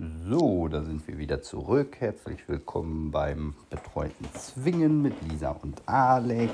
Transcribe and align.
So, 0.00 0.68
da 0.68 0.84
sind 0.84 1.08
wir 1.08 1.18
wieder 1.18 1.42
zurück. 1.42 1.96
Herzlich 1.98 2.48
willkommen 2.48 3.10
beim 3.10 3.54
betreuten 3.68 4.28
Zwingen 4.32 5.02
mit 5.02 5.14
Lisa 5.28 5.50
und 5.50 5.82
Alex. 5.86 6.52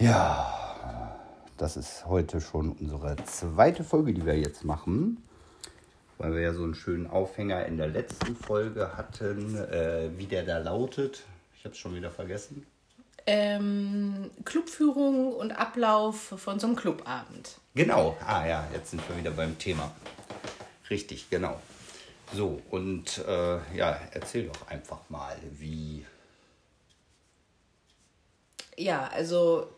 Ja, 0.00 1.14
das 1.58 1.76
ist 1.76 2.06
heute 2.06 2.40
schon 2.40 2.72
unsere 2.72 3.16
zweite 3.26 3.84
Folge, 3.84 4.14
die 4.14 4.24
wir 4.24 4.38
jetzt 4.38 4.64
machen, 4.64 5.22
weil 6.16 6.32
wir 6.32 6.40
ja 6.40 6.54
so 6.54 6.64
einen 6.64 6.74
schönen 6.74 7.06
Aufhänger 7.06 7.66
in 7.66 7.76
der 7.76 7.88
letzten 7.88 8.34
Folge 8.34 8.96
hatten, 8.96 9.54
äh, 9.58 10.08
wie 10.16 10.24
der 10.24 10.44
da 10.44 10.56
lautet. 10.56 11.24
Ich 11.54 11.66
habe 11.66 11.74
es 11.74 11.78
schon 11.78 11.94
wieder 11.94 12.10
vergessen. 12.10 12.66
Ähm, 13.26 14.30
Clubführung 14.46 15.34
und 15.34 15.52
Ablauf 15.52 16.32
von 16.34 16.58
so 16.58 16.66
einem 16.66 16.76
Clubabend. 16.76 17.58
Genau, 17.74 18.16
ah 18.26 18.46
ja, 18.46 18.66
jetzt 18.72 18.92
sind 18.92 19.06
wir 19.06 19.18
wieder 19.18 19.32
beim 19.32 19.58
Thema. 19.58 19.92
Richtig, 20.90 21.28
genau. 21.30 21.60
So, 22.34 22.60
und 22.70 23.18
äh, 23.26 23.76
ja, 23.76 24.00
erzähl 24.12 24.48
doch 24.48 24.68
einfach 24.68 25.00
mal, 25.08 25.36
wie. 25.58 26.04
Ja, 28.76 29.08
also 29.08 29.68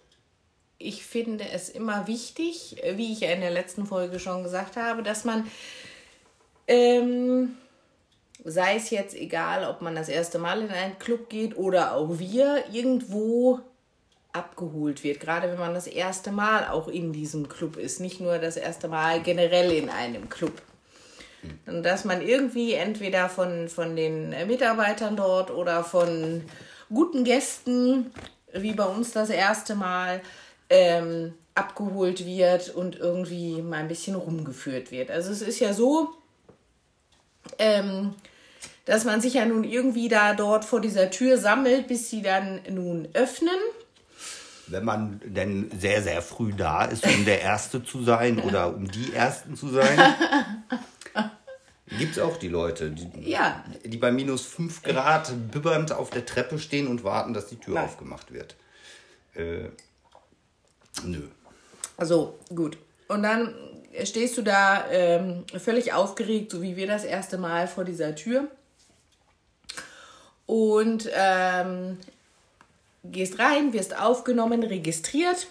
ich 0.79 1.05
finde 1.05 1.49
es 1.49 1.69
immer 1.69 2.07
wichtig, 2.07 2.83
wie 2.95 3.13
ich 3.13 3.21
ja 3.21 3.31
in 3.31 3.41
der 3.41 3.51
letzten 3.51 3.87
Folge 3.87 4.19
schon 4.19 4.43
gesagt 4.43 4.77
habe, 4.77 5.03
dass 5.03 5.25
man, 5.25 5.49
ähm, 6.67 7.57
sei 8.45 8.77
es 8.77 8.91
jetzt 8.91 9.15
egal, 9.15 9.65
ob 9.65 9.83
man 9.83 9.95
das 9.95 10.09
erste 10.09 10.39
Mal 10.39 10.63
in 10.63 10.71
einen 10.71 10.99
Club 10.99 11.29
geht 11.29 11.57
oder 11.57 11.95
auch 11.95 12.19
wir, 12.19 12.65
irgendwo 12.73 13.61
abgeholt 14.33 15.03
wird, 15.03 15.21
gerade 15.21 15.51
wenn 15.51 15.59
man 15.59 15.75
das 15.75 15.87
erste 15.87 16.31
Mal 16.33 16.69
auch 16.69 16.89
in 16.89 17.13
diesem 17.13 17.49
Club 17.49 17.77
ist, 17.77 18.01
nicht 18.01 18.21
nur 18.21 18.39
das 18.39 18.57
erste 18.57 18.89
Mal 18.89 19.23
generell 19.23 19.73
in 19.73 19.89
einem 19.89 20.29
Club. 20.29 20.63
Und 21.67 21.83
dass 21.83 22.05
man 22.05 22.21
irgendwie 22.21 22.75
entweder 22.75 23.29
von, 23.29 23.69
von 23.69 23.97
den 23.97 24.31
Mitarbeitern 24.47 25.17
dort 25.17 25.51
oder 25.51 25.85
von 25.85 26.43
guten 26.93 27.25
Gästen, 27.25 28.13
wie 28.53 28.73
bei 28.73 28.85
uns 28.85 29.13
das 29.13 29.31
erste 29.31 29.75
Mal, 29.75 30.21
ähm, 30.69 31.35
abgeholt 31.55 32.25
wird 32.25 32.71
und 32.71 32.97
irgendwie 32.97 33.61
mal 33.63 33.79
ein 33.79 33.89
bisschen 33.89 34.15
rumgeführt 34.15 34.91
wird. 34.91 35.11
Also 35.11 35.31
es 35.31 35.43
ist 35.43 35.61
ja 35.61 35.73
so, 35.73 36.11
ähm, 37.59 38.15
dass 38.85 39.05
man 39.05 39.21
sich 39.21 39.35
ja 39.35 39.45
nun 39.45 39.65
irgendwie 39.65 40.09
da 40.09 40.35
dort 40.35 40.65
vor 40.65 40.81
dieser 40.81 41.11
Tür 41.11 41.39
sammelt, 41.39 41.87
bis 41.89 42.11
sie 42.11 42.23
dann 42.23 42.61
nun 42.69 43.09
öffnen. 43.15 43.57
Wenn 44.67 44.85
man 44.85 45.21
denn 45.25 45.71
sehr, 45.79 46.03
sehr 46.03 46.23
früh 46.23 46.53
da 46.55 46.85
ist, 46.85 47.05
um 47.05 47.25
der 47.25 47.41
Erste 47.41 47.83
zu 47.83 48.05
sein 48.05 48.39
oder 48.39 48.75
um 48.75 48.89
die 48.89 49.13
Ersten 49.13 49.57
zu 49.57 49.69
sein. 49.69 49.99
Gibt 52.01 52.17
es 52.17 52.23
auch 52.23 52.37
die 52.39 52.49
Leute, 52.49 52.91
die, 52.91 53.31
Ja. 53.31 53.65
die 53.85 53.97
bei 53.99 54.11
minus 54.11 54.45
5 54.47 54.83
Grad 54.83 55.33
bibbernd 55.53 55.93
auf 55.93 56.11
der 56.11 56.27
Treppe 56.27 56.59
stehen 56.59 56.89
und 56.89 57.05
warten, 57.05 57.33
dass 57.35 57.47
die 57.47 57.57
Tür 57.57 57.75
Nein. 57.75 57.85
aufgemacht 57.85 58.33
wird. 58.33 58.57
Äh, 59.35 59.69
nö. 61.05 61.29
Also 61.97 62.39
gut. 62.55 62.77
Und 63.09 63.23
dann 63.23 63.55
stehst 64.05 64.37
du 64.39 64.43
da 64.43 64.89
ähm, 64.91 65.45
völlig 65.59 65.93
aufgeregt, 65.93 66.51
so 66.53 66.63
wie 66.63 66.77
wir 66.77 66.87
das 66.87 67.05
erste 67.05 67.39
Mal 67.39 67.69
vor 67.69 67.85
dieser 67.85 68.15
Tür. 68.15 68.49
Und 70.47 71.09
ähm, 71.15 71.99
gehst 73.05 73.39
rein, 73.39 73.73
wirst 73.73 73.97
aufgenommen, 73.99 74.63
registriert 74.63 75.47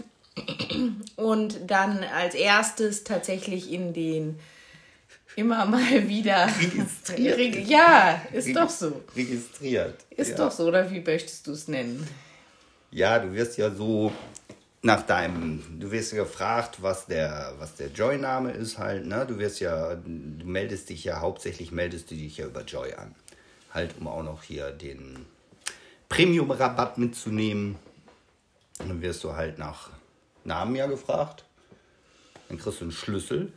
und 1.16 1.60
dann 1.68 2.04
als 2.04 2.36
erstes 2.36 3.04
tatsächlich 3.04 3.72
in 3.72 3.94
den 3.94 4.40
immer 5.40 5.66
mal 5.66 6.08
wieder 6.08 6.48
Registriert? 6.48 7.38
Reg- 7.38 7.68
Ja, 7.68 8.22
ist 8.32 8.56
doch 8.56 8.70
so. 8.70 9.02
Registriert. 9.16 9.96
Ist 10.10 10.32
ja. 10.32 10.38
doch 10.38 10.52
so, 10.52 10.68
oder 10.68 10.90
wie 10.92 11.00
möchtest 11.02 11.48
du 11.48 11.52
es 11.52 11.68
nennen? 11.68 12.08
Ja, 12.92 13.20
du 13.20 13.34
wirst 13.34 13.58
ja 13.58 13.70
so 13.72 14.12
nach 14.82 15.02
deinem, 15.06 15.62
du 15.80 15.92
wirst 15.92 16.14
ja 16.14 16.24
gefragt, 16.24 16.78
was 16.82 17.06
der, 17.06 17.54
was 17.60 17.76
der 17.76 17.88
Joy-Name 17.90 18.52
ist 18.52 18.78
halt, 18.78 19.06
ne? 19.06 19.26
Du 19.28 19.38
wirst 19.38 19.60
ja, 19.60 19.96
du 19.96 20.46
meldest 20.46 20.90
dich 20.90 21.04
ja, 21.04 21.20
hauptsächlich 21.20 21.72
meldest 21.72 22.10
du 22.12 22.16
dich 22.16 22.38
ja 22.38 22.46
über 22.46 22.64
Joy 22.64 22.94
an. 22.94 23.14
Halt, 23.74 23.96
um 24.00 24.08
auch 24.08 24.24
noch 24.24 24.42
hier 24.44 24.72
den 24.72 25.26
Premium-Rabatt 26.08 26.98
mitzunehmen. 26.98 27.76
Und 28.80 28.90
dann 28.90 29.02
wirst 29.02 29.24
du 29.24 29.34
halt 29.36 29.60
nach 29.60 29.90
Namen 30.46 30.76
ja 30.76 30.88
gefragt. 30.88 31.44
Dann 32.48 32.58
kriegst 32.58 32.80
du 32.80 32.86
einen 32.86 32.92
Schlüssel 32.94 33.52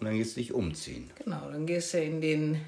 und 0.00 0.06
dann 0.06 0.16
gehst 0.16 0.36
du 0.36 0.40
dich 0.40 0.52
umziehen. 0.52 1.10
genau. 1.22 1.50
Dann 1.50 1.66
gehst 1.66 1.94
du 1.94 2.02
in 2.02 2.20
den 2.20 2.60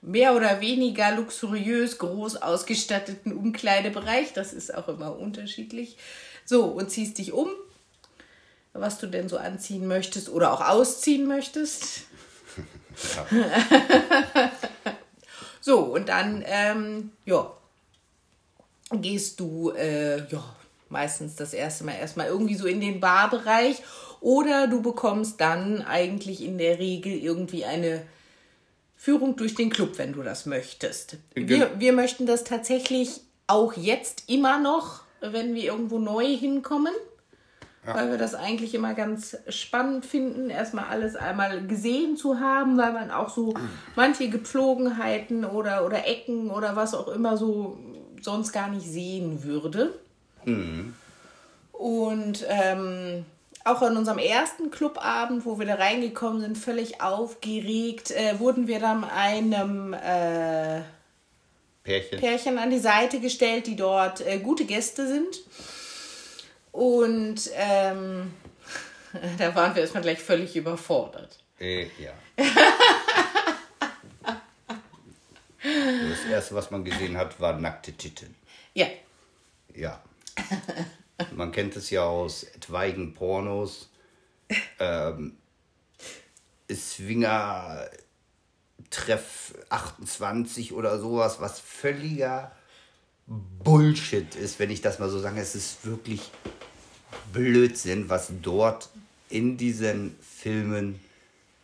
mehr 0.00 0.34
oder 0.34 0.60
weniger 0.60 1.14
luxuriös 1.14 1.98
groß 1.98 2.36
ausgestatteten 2.36 3.32
Umkleidebereich. 3.32 4.32
Das 4.32 4.52
ist 4.52 4.74
auch 4.74 4.88
immer 4.88 5.16
unterschiedlich. 5.16 5.96
So, 6.44 6.64
und 6.64 6.90
ziehst 6.90 7.18
dich 7.18 7.32
um, 7.32 7.48
was 8.72 8.98
du 8.98 9.06
denn 9.06 9.28
so 9.28 9.36
anziehen 9.36 9.86
möchtest 9.86 10.28
oder 10.28 10.52
auch 10.52 10.66
ausziehen 10.66 11.26
möchtest. 11.26 12.02
So, 15.64 15.78
und 15.78 16.08
dann, 16.08 16.42
ähm, 16.44 17.12
ja, 17.24 17.50
gehst 18.90 19.38
du, 19.38 19.70
äh, 19.70 20.28
ja, 20.28 20.42
meistens 20.88 21.36
das 21.36 21.54
erste 21.54 21.84
Mal 21.84 21.94
erstmal 21.94 22.26
irgendwie 22.26 22.56
so 22.56 22.66
in 22.66 22.80
den 22.80 22.98
Barbereich 22.98 23.80
oder 24.22 24.68
du 24.68 24.80
bekommst 24.80 25.40
dann 25.40 25.82
eigentlich 25.82 26.42
in 26.42 26.56
der 26.56 26.78
Regel 26.78 27.12
irgendwie 27.12 27.64
eine 27.64 28.02
Führung 28.96 29.36
durch 29.36 29.54
den 29.54 29.68
Club, 29.68 29.98
wenn 29.98 30.12
du 30.12 30.22
das 30.22 30.46
möchtest. 30.46 31.16
Wir, 31.34 31.78
wir 31.80 31.92
möchten 31.92 32.24
das 32.24 32.44
tatsächlich 32.44 33.20
auch 33.48 33.74
jetzt 33.74 34.30
immer 34.30 34.60
noch, 34.60 35.00
wenn 35.20 35.54
wir 35.54 35.64
irgendwo 35.64 35.98
neu 35.98 36.24
hinkommen. 36.24 36.94
Weil 37.84 38.12
wir 38.12 38.16
das 38.16 38.36
eigentlich 38.36 38.76
immer 38.76 38.94
ganz 38.94 39.36
spannend 39.48 40.06
finden, 40.06 40.50
erstmal 40.50 40.84
alles 40.84 41.16
einmal 41.16 41.66
gesehen 41.66 42.16
zu 42.16 42.38
haben, 42.38 42.78
weil 42.78 42.92
man 42.92 43.10
auch 43.10 43.28
so 43.28 43.54
manche 43.96 44.30
Gepflogenheiten 44.30 45.44
oder, 45.44 45.84
oder 45.84 46.06
Ecken 46.06 46.48
oder 46.50 46.76
was 46.76 46.94
auch 46.94 47.08
immer 47.08 47.36
so 47.36 47.76
sonst 48.20 48.52
gar 48.52 48.68
nicht 48.68 48.86
sehen 48.86 49.42
würde. 49.42 49.98
Und 51.72 52.46
ähm, 52.48 53.24
auch 53.64 53.82
an 53.82 53.96
unserem 53.96 54.18
ersten 54.18 54.70
Clubabend, 54.70 55.44
wo 55.44 55.58
wir 55.58 55.66
da 55.66 55.74
reingekommen 55.74 56.40
sind, 56.40 56.58
völlig 56.58 57.00
aufgeregt, 57.00 58.10
äh, 58.10 58.38
wurden 58.38 58.66
wir 58.66 58.80
dann 58.80 59.04
einem 59.04 59.94
äh, 59.94 60.82
Pärchen. 61.84 62.18
Pärchen 62.20 62.58
an 62.58 62.70
die 62.70 62.78
Seite 62.78 63.20
gestellt, 63.20 63.66
die 63.66 63.76
dort 63.76 64.20
äh, 64.26 64.38
gute 64.38 64.64
Gäste 64.64 65.06
sind. 65.06 65.42
Und 66.72 67.50
ähm, 67.54 68.32
da 69.38 69.54
waren 69.54 69.74
wir 69.74 69.82
erstmal 69.82 70.02
gleich 70.02 70.20
völlig 70.20 70.56
überfordert. 70.56 71.38
Äh, 71.58 71.88
ja. 71.98 72.12
das 75.56 76.24
erste, 76.30 76.54
was 76.54 76.70
man 76.70 76.84
gesehen 76.84 77.16
hat, 77.16 77.40
war 77.40 77.58
nackte 77.58 77.92
Titten. 77.92 78.34
Ja, 78.74 78.86
Ja. 79.74 80.00
Man 81.34 81.52
kennt 81.52 81.76
es 81.76 81.90
ja 81.90 82.04
aus 82.04 82.44
etwaigen 82.44 83.14
Pornos. 83.14 83.90
Ähm, 84.78 85.36
Swinger 86.70 87.88
Treff 88.90 89.54
28 89.70 90.72
oder 90.72 90.98
sowas, 90.98 91.40
was 91.40 91.60
völliger 91.60 92.52
Bullshit 93.26 94.34
ist, 94.34 94.58
wenn 94.58 94.70
ich 94.70 94.82
das 94.82 94.98
mal 94.98 95.08
so 95.08 95.18
sage. 95.18 95.40
Es 95.40 95.54
ist 95.54 95.84
wirklich 95.86 96.30
Blödsinn, 97.32 98.08
was 98.08 98.30
dort 98.42 98.90
in 99.30 99.56
diesen 99.56 100.16
Filmen 100.20 101.00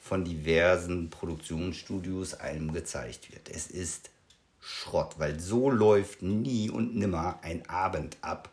von 0.00 0.24
diversen 0.24 1.10
Produktionsstudios 1.10 2.34
einem 2.34 2.72
gezeigt 2.72 3.30
wird. 3.30 3.50
Es 3.50 3.66
ist 3.66 4.08
Schrott, 4.60 5.16
weil 5.18 5.38
so 5.38 5.70
läuft 5.70 6.22
nie 6.22 6.70
und 6.70 6.96
nimmer 6.96 7.38
ein 7.42 7.68
Abend 7.68 8.16
ab, 8.22 8.50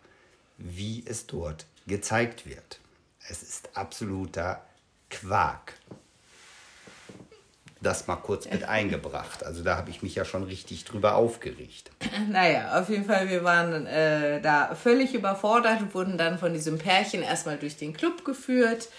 wie 0.57 1.03
es 1.05 1.27
dort 1.27 1.65
gezeigt 1.87 2.47
wird. 2.47 2.79
Es 3.29 3.43
ist 3.43 3.75
absoluter 3.75 4.61
Quark. 5.09 5.73
Das 7.81 8.07
mal 8.07 8.15
kurz 8.15 8.49
mit 8.49 8.63
eingebracht. 8.67 9.43
Also 9.43 9.63
da 9.63 9.77
habe 9.77 9.89
ich 9.89 10.01
mich 10.01 10.15
ja 10.15 10.25
schon 10.25 10.43
richtig 10.43 10.85
drüber 10.85 11.15
aufgeregt. 11.15 11.91
naja, 12.29 12.79
auf 12.79 12.89
jeden 12.89 13.05
Fall, 13.05 13.29
wir 13.29 13.43
waren 13.43 13.85
äh, 13.85 14.41
da 14.41 14.75
völlig 14.75 15.13
überfordert 15.13 15.81
und 15.81 15.93
wurden 15.93 16.17
dann 16.17 16.39
von 16.39 16.53
diesem 16.53 16.77
Pärchen 16.77 17.21
erstmal 17.21 17.57
durch 17.57 17.77
den 17.77 17.93
Club 17.93 18.25
geführt. 18.25 18.89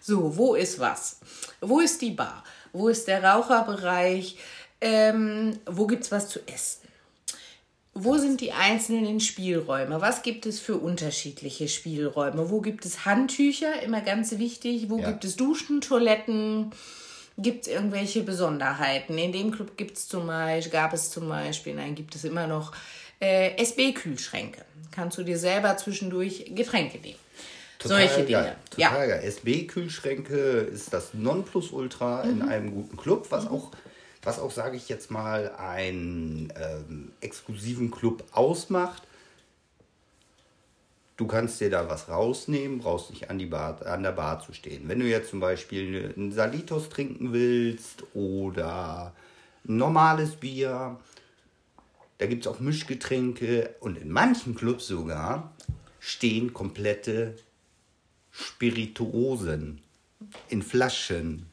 So, 0.00 0.36
wo 0.36 0.54
ist 0.54 0.78
was? 0.78 1.18
Wo 1.60 1.80
ist 1.80 2.00
die 2.02 2.12
Bar? 2.12 2.44
Wo 2.72 2.88
ist 2.88 3.08
der 3.08 3.24
Raucherbereich? 3.24 4.38
Ähm, 4.80 5.58
wo 5.66 5.86
gibt's 5.86 6.12
was 6.12 6.28
zu 6.28 6.40
essen? 6.46 6.85
Wo 7.98 8.18
sind 8.18 8.42
die 8.42 8.52
einzelnen 8.52 9.20
Spielräume? 9.20 10.00
Was 10.02 10.22
gibt 10.22 10.44
es 10.44 10.60
für 10.60 10.76
unterschiedliche 10.76 11.66
Spielräume? 11.66 12.50
Wo 12.50 12.60
gibt 12.60 12.84
es 12.84 13.06
Handtücher? 13.06 13.82
Immer 13.82 14.02
ganz 14.02 14.36
wichtig. 14.38 14.90
Wo 14.90 14.98
Ja. 14.98 15.10
gibt 15.10 15.24
es 15.24 15.36
Duschen, 15.36 15.80
Toiletten? 15.80 16.72
Gibt 17.38 17.66
es 17.66 17.72
irgendwelche 17.72 18.22
Besonderheiten? 18.22 19.16
In 19.16 19.32
dem 19.32 19.50
Club 19.50 19.76
gibt's 19.78 20.08
zum 20.08 20.26
Beispiel, 20.26 20.72
gab 20.72 20.92
es 20.92 21.10
zum 21.10 21.28
Beispiel, 21.28 21.74
nein, 21.74 21.94
gibt 21.94 22.14
es 22.14 22.24
immer 22.24 22.46
noch 22.46 22.72
äh, 23.20 23.56
SB-Kühlschränke. 23.56 24.62
Kannst 24.90 25.16
du 25.16 25.22
dir 25.22 25.38
selber 25.38 25.76
zwischendurch 25.78 26.50
Getränke 26.54 26.98
nehmen. 26.98 27.18
Total 27.78 28.08
Solche 28.08 28.24
Dinge. 28.26 28.42
Geil. 28.42 28.56
Total 28.70 29.08
geil. 29.08 29.20
SB-Kühlschränke 29.24 30.36
ist 30.36 30.92
das 30.92 31.14
Nonplusultra 31.14 32.24
in 32.24 32.36
Mhm. 32.40 32.48
einem 32.48 32.74
guten 32.74 32.96
Club, 32.98 33.26
was 33.30 33.46
auch, 33.46 33.70
was 34.26 34.40
auch 34.40 34.50
sage 34.50 34.76
ich 34.76 34.88
jetzt 34.88 35.10
mal, 35.10 35.52
einen 35.56 36.52
ähm, 36.60 37.12
exklusiven 37.20 37.90
Club 37.92 38.24
ausmacht. 38.32 39.04
Du 41.16 41.26
kannst 41.26 41.60
dir 41.60 41.70
da 41.70 41.88
was 41.88 42.08
rausnehmen, 42.08 42.80
brauchst 42.80 43.10
nicht 43.10 43.30
an, 43.30 43.38
die 43.38 43.46
Bar, 43.46 43.86
an 43.86 44.02
der 44.02 44.12
Bar 44.12 44.40
zu 44.44 44.52
stehen. 44.52 44.88
Wenn 44.88 44.98
du 44.98 45.06
jetzt 45.06 45.30
zum 45.30 45.40
Beispiel 45.40 46.12
einen 46.14 46.32
Salitos 46.32 46.88
trinken 46.88 47.32
willst 47.32 48.02
oder 48.14 49.14
ein 49.66 49.76
normales 49.76 50.36
Bier, 50.36 50.98
da 52.18 52.26
gibt 52.26 52.44
es 52.44 52.52
auch 52.52 52.58
Mischgetränke 52.58 53.76
und 53.80 53.96
in 53.96 54.10
manchen 54.10 54.54
Clubs 54.56 54.88
sogar 54.88 55.54
stehen 56.00 56.52
komplette 56.52 57.36
Spirituosen 58.32 59.80
in 60.48 60.62
Flaschen. 60.62 61.46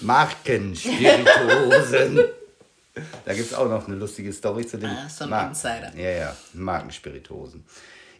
Markenspirituosen. 0.00 2.16
da 3.24 3.34
gibt 3.34 3.46
es 3.50 3.54
auch 3.54 3.68
noch 3.68 3.86
eine 3.86 3.96
lustige 3.96 4.32
Story 4.32 4.66
zu 4.66 4.78
den 4.78 4.90
Ah, 4.90 5.08
so 5.08 5.24
ein 5.24 5.30
Mar- 5.30 5.48
Insider. 5.48 5.92
Ja, 5.96 6.10
ja, 6.10 6.36
Markenspirituosen. 6.54 7.64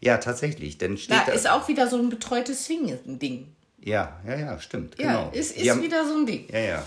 Ja, 0.00 0.19
tatsächlich, 0.19 0.78
denn 0.78 0.96
steht 0.99 1.16
Da 1.16 1.25
da. 1.26 1.32
ist 1.32 1.49
auch 1.49 1.69
wieder 1.69 1.87
so 1.88 1.96
ein 1.96 2.08
betreutes 2.08 2.64
Swing-Ding. 2.64 3.52
ja, 3.81 4.19
ja, 4.26 4.34
ja, 4.37 4.60
stimmt. 4.60 4.99
Ja, 4.99 5.06
genau. 5.06 5.31
ist, 5.32 5.56
ist 5.56 5.69
haben- 5.70 5.82
wieder 5.82 6.06
so 6.06 6.14
ein 6.16 6.26
Ding. 6.26 6.49
Ja, 6.52 6.58
ja. 6.58 6.87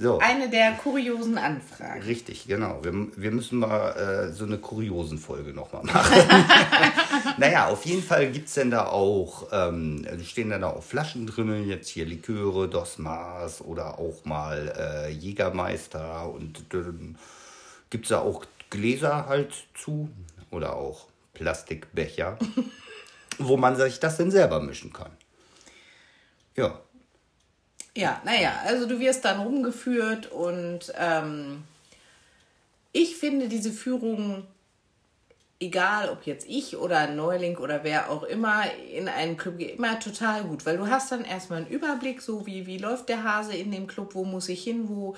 So. 0.00 0.18
Eine 0.20 0.48
der 0.48 0.74
kuriosen 0.74 1.38
Anfragen. 1.38 2.02
Richtig, 2.02 2.46
genau. 2.46 2.78
Wir, 2.84 2.92
wir 3.16 3.32
müssen 3.32 3.58
mal 3.58 4.28
äh, 4.28 4.32
so 4.32 4.44
eine 4.44 4.58
kuriosen 4.58 5.18
Folge 5.18 5.52
nochmal 5.52 5.82
machen. 5.82 6.14
naja, 7.38 7.66
auf 7.66 7.84
jeden 7.84 8.04
Fall 8.04 8.30
gibt 8.30 8.46
es 8.46 8.54
denn 8.54 8.70
da 8.70 8.86
auch, 8.86 9.48
ähm, 9.50 10.06
also 10.08 10.22
stehen 10.24 10.50
dann 10.50 10.60
da 10.60 10.68
auch 10.68 10.84
Flaschen 10.84 11.26
drin, 11.26 11.68
jetzt 11.68 11.88
hier 11.88 12.06
Liköre, 12.06 12.68
Dosmas 12.68 13.60
oder 13.60 13.98
auch 13.98 14.24
mal 14.24 14.72
äh, 14.78 15.10
Jägermeister 15.10 16.32
und 16.32 16.72
dann 16.72 17.18
gibt 17.90 18.04
es 18.04 18.10
da 18.10 18.20
auch 18.20 18.44
Gläser 18.70 19.26
halt 19.26 19.52
zu 19.74 20.08
oder 20.52 20.76
auch 20.76 21.08
Plastikbecher, 21.34 22.38
wo 23.38 23.56
man 23.56 23.74
sich 23.74 23.98
das 23.98 24.16
dann 24.16 24.30
selber 24.30 24.60
mischen 24.60 24.92
kann. 24.92 25.10
Ja, 26.54 26.80
Ja, 27.98 28.22
naja, 28.24 28.52
also 28.64 28.86
du 28.86 29.00
wirst 29.00 29.24
dann 29.24 29.40
rumgeführt 29.40 30.30
und 30.30 30.92
ähm, 30.96 31.64
ich 32.92 33.16
finde 33.16 33.48
diese 33.48 33.72
Führung, 33.72 34.44
egal 35.58 36.08
ob 36.08 36.24
jetzt 36.24 36.46
ich 36.48 36.76
oder 36.76 36.98
ein 36.98 37.16
Neuling 37.16 37.56
oder 37.56 37.82
wer 37.82 38.08
auch 38.08 38.22
immer 38.22 38.62
in 38.94 39.08
einen 39.08 39.36
Club 39.36 39.58
geht, 39.58 39.76
immer 39.78 39.98
total 39.98 40.44
gut, 40.44 40.64
weil 40.64 40.76
du 40.76 40.86
hast 40.86 41.10
dann 41.10 41.24
erstmal 41.24 41.58
einen 41.62 41.68
Überblick, 41.70 42.22
so 42.22 42.46
wie, 42.46 42.66
wie 42.66 42.78
läuft 42.78 43.08
der 43.08 43.24
Hase 43.24 43.56
in 43.56 43.72
dem 43.72 43.88
Club, 43.88 44.14
wo 44.14 44.24
muss 44.24 44.48
ich 44.48 44.62
hin, 44.62 44.88
wo, 44.88 45.16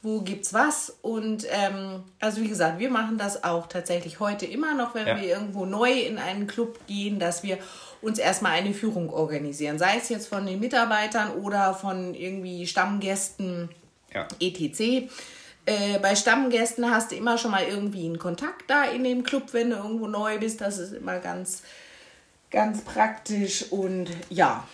wo 0.00 0.22
gibt's 0.22 0.54
was 0.54 0.96
und 1.02 1.44
ähm, 1.50 2.02
also 2.18 2.40
wie 2.40 2.48
gesagt, 2.48 2.78
wir 2.78 2.88
machen 2.88 3.18
das 3.18 3.44
auch 3.44 3.66
tatsächlich 3.66 4.20
heute 4.20 4.46
immer 4.46 4.72
noch, 4.72 4.94
wenn 4.94 5.06
Ja. 5.06 5.16
wir 5.20 5.28
irgendwo 5.28 5.66
neu 5.66 5.92
in 5.92 6.16
einen 6.16 6.46
Club 6.46 6.78
gehen, 6.86 7.18
dass 7.18 7.42
wir 7.42 7.58
uns 8.02 8.18
erstmal 8.18 8.52
eine 8.52 8.74
Führung 8.74 9.10
organisieren, 9.10 9.78
sei 9.78 9.96
es 9.96 10.08
jetzt 10.08 10.28
von 10.28 10.44
den 10.44 10.60
Mitarbeitern 10.60 11.30
oder 11.36 11.72
von 11.72 12.14
irgendwie 12.14 12.66
Stammgästen 12.66 13.70
ja. 14.12 14.26
etc. 14.40 15.08
Äh, 15.64 15.98
bei 16.00 16.16
Stammgästen 16.16 16.90
hast 16.90 17.12
du 17.12 17.16
immer 17.16 17.38
schon 17.38 17.52
mal 17.52 17.64
irgendwie 17.64 18.04
einen 18.04 18.18
Kontakt 18.18 18.68
da 18.68 18.84
in 18.84 19.04
dem 19.04 19.22
Club, 19.22 19.52
wenn 19.52 19.70
du 19.70 19.76
irgendwo 19.76 20.08
neu 20.08 20.38
bist. 20.38 20.60
Das 20.60 20.78
ist 20.78 20.92
immer 20.92 21.20
ganz, 21.20 21.62
ganz 22.50 22.82
praktisch. 22.82 23.70
Und 23.70 24.10
ja, 24.28 24.66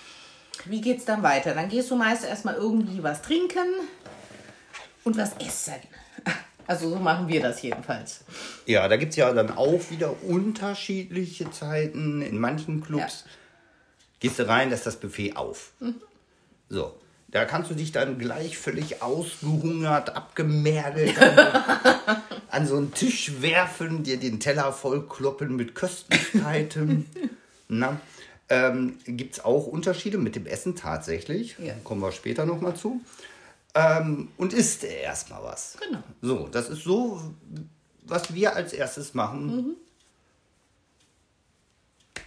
wie 0.65 0.81
geht's 0.81 1.05
dann 1.05 1.23
weiter? 1.23 1.55
Dann 1.55 1.69
gehst 1.69 1.91
du 1.91 1.97
meist 1.97 2.25
erstmal 2.25 2.55
irgendwie 2.55 3.03
was 3.03 3.21
trinken 3.21 3.69
und 5.05 5.19
was 5.19 5.33
essen. 5.37 5.75
Also 6.69 6.91
so 6.91 6.97
machen 6.97 7.29
wir 7.29 7.41
das 7.41 7.63
jedenfalls. 7.63 8.21
Ja, 8.67 8.87
da 8.89 8.99
gibt 8.99 9.11
es 9.11 9.17
ja 9.17 9.33
dann 9.33 9.51
auch 9.51 9.91
wieder 9.91 10.23
unterschiedliche 10.23 11.51
Zeiten. 11.51 12.21
In 12.21 12.39
manchen 12.39 12.83
Clubs 12.83 13.25
gehst 14.21 14.39
du 14.39 14.47
rein, 14.47 14.69
lässt 14.69 14.87
das 14.87 14.97
Buffet 14.97 15.35
auf. 15.37 15.73
So, 16.69 16.95
da 17.29 17.47
kannst 17.47 17.71
du 17.71 17.75
dich 17.75 17.91
dann 17.91 18.19
gleich 18.19 18.59
völlig 18.59 19.01
ausgehungert, 19.01 20.15
abgemergelt 20.15 21.19
an, 21.19 22.17
an 22.51 22.67
so 22.67 22.77
einen 22.77 22.93
Tisch 22.93 23.41
werfen, 23.41 24.03
dir 24.03 24.19
den 24.19 24.39
Teller 24.39 24.71
vollkloppen 24.71 25.57
mit 25.57 25.75
Köstlichkeiten. 25.75 27.07
Na, 27.69 27.99
ähm, 28.51 28.99
gibt 29.07 29.35
es 29.35 29.45
auch 29.45 29.67
Unterschiede 29.67 30.19
mit 30.19 30.37
dem 30.37 30.45
Essen 30.45 30.77
tatsächlich. 30.77 31.57
Ja. 31.59 31.73
Kommen 31.83 32.03
wir 32.03 32.13
später 32.13 32.45
nochmal 32.45 32.77
zu. 32.77 33.01
Ähm, 33.75 34.29
und 34.37 34.53
isst 34.53 34.85
erstmal 34.85 35.43
was. 35.43 35.77
Genau. 35.79 36.03
So, 36.23 36.49
das 36.49 36.69
ist 36.69 36.85
so, 36.85 37.21
was 38.03 38.33
wir 38.33 38.57
als 38.57 38.73
erstes 38.73 39.15
machen. 39.15 39.77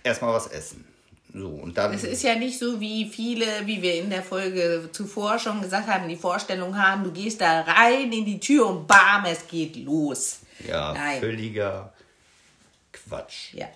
Erstmal 0.03 0.33
was 0.33 0.47
essen. 0.47 0.85
So, 1.33 1.47
und 1.49 1.77
dann. 1.77 1.93
Es 1.93 2.03
ist 2.03 2.23
ja 2.23 2.35
nicht 2.35 2.59
so, 2.59 2.79
wie 2.79 3.05
viele, 3.05 3.45
wie 3.65 3.81
wir 3.81 3.95
in 3.95 4.09
der 4.09 4.23
Folge 4.23 4.89
zuvor 4.91 5.39
schon 5.39 5.61
gesagt 5.61 5.87
haben, 5.87 6.09
die 6.09 6.17
Vorstellung 6.17 6.77
haben, 6.77 7.03
du 7.03 7.11
gehst 7.11 7.39
da 7.41 7.61
rein 7.61 8.11
in 8.11 8.25
die 8.25 8.39
Tür 8.39 8.67
und 8.67 8.87
bam, 8.87 9.25
es 9.25 9.47
geht 9.47 9.77
los. 9.77 10.39
ja, 10.67 10.93
Nein. 10.93 11.19
völliger 11.19 11.93
Quatsch. 12.91 13.53
Ja. 13.53 13.67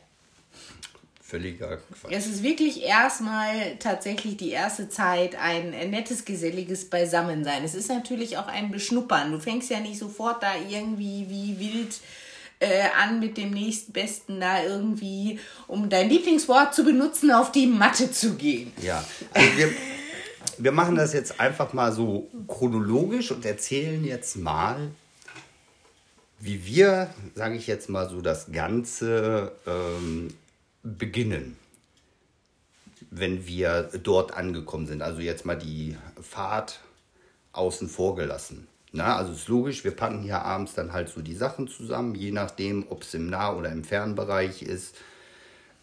Völliger 1.28 1.78
Quatsch. 1.78 2.12
Es 2.12 2.28
ist 2.28 2.44
wirklich 2.44 2.84
erstmal 2.84 3.78
tatsächlich 3.80 4.38
die 4.38 4.52
erste 4.52 4.90
Zeit 4.90 5.36
ein 5.36 5.72
nettes, 5.90 6.24
geselliges 6.24 6.88
Beisammensein. 6.88 7.64
Es 7.64 7.74
ist 7.74 7.90
natürlich 7.90 8.38
auch 8.38 8.48
ein 8.48 8.70
Beschnuppern. 8.70 9.32
Du 9.32 9.40
fängst 9.40 9.72
ja 9.72 9.80
nicht 9.80 9.98
sofort 9.98 10.44
da 10.44 10.52
irgendwie 10.70 11.26
wie 11.28 11.60
wild 11.60 11.96
äh, 12.60 12.84
an 13.02 13.20
mit 13.20 13.38
dem 13.38 13.50
nächstbesten 13.50 14.40
da 14.40 14.64
irgendwie, 14.64 15.40
um 15.66 15.90
dein 15.90 16.10
Lieblingswort 16.10 16.76
zu 16.76 16.84
benutzen, 16.84 17.32
auf 17.32 17.52
die 17.52 17.66
Matte 17.66 18.12
zu 18.12 18.36
gehen. 18.36 18.72
Ja, 18.84 19.04
also 19.34 19.58
wir, 19.58 19.72
wir 20.60 20.72
machen 20.72 20.96
das 20.96 21.14
jetzt 21.14 21.40
einfach 21.40 21.74
mal 21.74 21.92
so 21.92 22.30
chronologisch 22.48 23.32
und 23.32 23.46
erzählen 23.46 24.04
jetzt 24.06 24.36
mal, 24.36 24.92
wie 26.40 26.64
wir, 26.68 27.10
sage 27.34 27.56
ich 27.56 27.66
jetzt 27.66 27.90
mal 27.90 28.08
so, 28.08 28.22
das 28.22 28.52
Ganze 28.52 29.54
ähm, 29.66 30.30
beginnen, 30.86 31.58
wenn 33.10 33.48
wir 33.48 33.90
dort 34.04 34.34
angekommen 34.34 34.86
sind. 34.86 35.02
Also 35.02 35.20
jetzt 35.20 35.46
mal 35.46 35.56
die 35.56 35.98
Fahrt 36.22 36.80
außen 37.52 37.90
vor 37.90 38.16
gelassen. 38.16 38.68
Na, 38.92 39.18
also 39.18 39.34
ist 39.34 39.50
logisch, 39.50 39.84
wir 39.84 39.92
packen 39.92 40.22
hier 40.22 40.42
abends 40.42 40.74
dann 40.74 40.94
halt 40.94 41.10
so 41.10 41.22
die 41.22 41.36
Sachen 41.36 41.68
zusammen, 41.68 42.16
je 42.16 42.32
nachdem, 42.32 42.86
ob 42.90 43.02
es 43.02 43.14
im 43.14 43.30
Nah- 43.30 43.54
oder 43.54 43.70
im 43.72 43.84
Fernbereich 43.84 44.62
ist, 44.62 44.96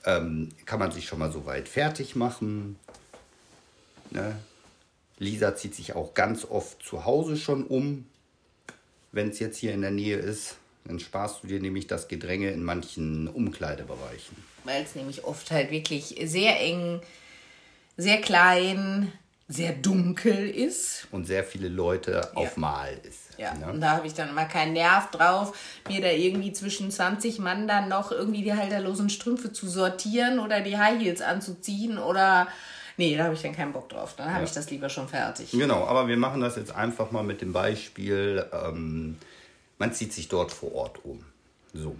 ähm, 0.04 0.48
kann 0.64 0.78
man 0.78 0.92
sich 0.92 1.06
schon 1.06 1.18
mal 1.18 1.30
so 1.30 1.44
weit 1.44 1.68
fertig 1.68 2.16
machen. 2.16 2.78
Ne? 4.10 4.36
Lisa 5.18 5.54
zieht 5.54 5.74
sich 5.74 5.94
auch 5.94 6.14
ganz 6.14 6.46
oft 6.46 6.82
zu 6.82 7.04
Hause 7.04 7.36
schon 7.36 7.64
um, 7.64 8.06
wenn 9.12 9.28
es 9.28 9.40
jetzt 9.40 9.58
hier 9.58 9.74
in 9.74 9.82
der 9.82 9.90
Nähe 9.90 10.16
ist. 10.16 10.56
Dann 10.84 10.98
sparst 11.00 11.42
du 11.42 11.46
dir 11.48 11.60
nämlich 11.60 11.86
das 11.86 12.08
Gedränge 12.08 12.50
in 12.50 12.64
manchen 12.64 13.28
Umkleidebereichen. 13.28 14.36
weil 14.64 14.82
es 14.82 14.94
nämlich 14.94 15.24
oft 15.24 15.50
halt 15.50 15.70
wirklich 15.70 16.16
sehr 16.24 16.60
eng, 16.60 17.00
sehr 17.96 18.20
klein, 18.20 19.12
sehr 19.48 19.72
dunkel 19.72 20.48
ist. 20.48 21.06
Und 21.10 21.26
sehr 21.26 21.44
viele 21.44 21.68
Leute 21.68 22.34
auf 22.36 22.56
Mal 22.56 22.98
ist. 23.02 23.38
Ja, 23.38 23.54
ne? 23.54 23.72
und 23.72 23.80
da 23.80 23.96
habe 23.96 24.06
ich 24.06 24.14
dann 24.14 24.28
immer 24.30 24.44
keinen 24.44 24.72
Nerv 24.72 25.10
drauf, 25.10 25.56
mir 25.88 26.00
da 26.00 26.08
irgendwie 26.10 26.52
zwischen 26.52 26.90
20 26.90 27.38
Mann 27.38 27.66
dann 27.66 27.88
noch 27.88 28.12
irgendwie 28.12 28.42
die 28.42 28.52
halterlosen 28.54 29.08
Strümpfe 29.10 29.52
zu 29.52 29.68
sortieren 29.68 30.38
oder 30.38 30.60
die 30.60 30.76
High 30.78 31.00
Heels 31.00 31.22
anzuziehen 31.22 31.98
oder. 31.98 32.48
Nee, 32.98 33.16
da 33.16 33.24
habe 33.24 33.34
ich 33.34 33.40
dann 33.42 33.54
keinen 33.56 33.72
Bock 33.72 33.88
drauf. 33.88 34.14
Dann 34.16 34.28
habe 34.28 34.40
Ja. 34.40 34.44
ich 34.44 34.52
das 34.52 34.70
lieber 34.70 34.88
schon 34.90 35.08
fertig. 35.08 35.50
Genau, 35.52 35.86
aber 35.86 36.08
wir 36.08 36.16
machen 36.18 36.40
das 36.42 36.56
jetzt 36.56 36.74
einfach 36.74 37.10
mal 37.10 37.22
mit 37.24 37.40
dem 37.40 37.52
Beispiel, 37.52 38.44
ähm, 38.52 39.16
man 39.82 39.92
zieht 39.92 40.12
sich 40.12 40.28
dort 40.28 40.52
vor 40.52 40.76
Ort 40.76 41.04
um. 41.04 41.24
So. 41.74 41.96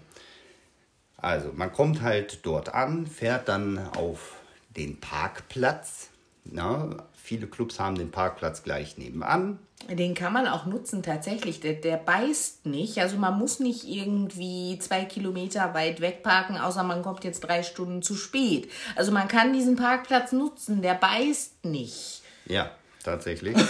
Also, 1.17 1.51
man 1.53 1.73
kommt 1.73 2.01
halt 2.01 2.47
dort 2.47 2.73
an, 2.73 3.09
fährt 3.09 3.49
dann 3.49 3.89
auf 3.97 4.35
den 4.77 5.01
Parkplatz. 5.01 6.11
Na, 6.45 6.91
viele 7.13 7.49
Clubs 7.49 7.81
haben 7.81 7.97
den 7.97 8.13
Parkplatz 8.13 8.63
gleich 8.63 8.99
nebenan. 8.99 9.59
Den 9.91 10.15
kann 10.15 10.33
man 10.33 10.47
auch 10.47 10.65
nutzen 10.65 11.03
tatsächlich. 11.03 11.59
Der, 11.59 11.73
der 11.73 11.97
beißt 11.97 12.67
nicht. 12.67 12.99
Also 12.99 13.17
man 13.17 13.37
muss 13.37 13.59
nicht 13.59 13.83
irgendwie 13.83 14.79
zwei 14.79 15.05
Kilometer 15.05 15.75
weit 15.75 16.01
wegparken, 16.01 16.59
außer 16.59 16.85
man 16.85 17.03
kommt 17.03 17.25
jetzt 17.25 17.41
drei 17.41 17.65
Stunden 17.65 18.01
zu 18.01 18.15
spät. 18.15 18.71
Also 18.95 19.11
man 19.11 19.27
kann 19.27 19.53
diesen 19.53 19.75
Parkplatz 19.75 20.31
nutzen. 20.31 20.83
Der 20.83 20.95
beißt 20.95 21.65
nicht. 21.65 22.23
Ja, 22.47 22.71
tatsächlich. 23.03 23.57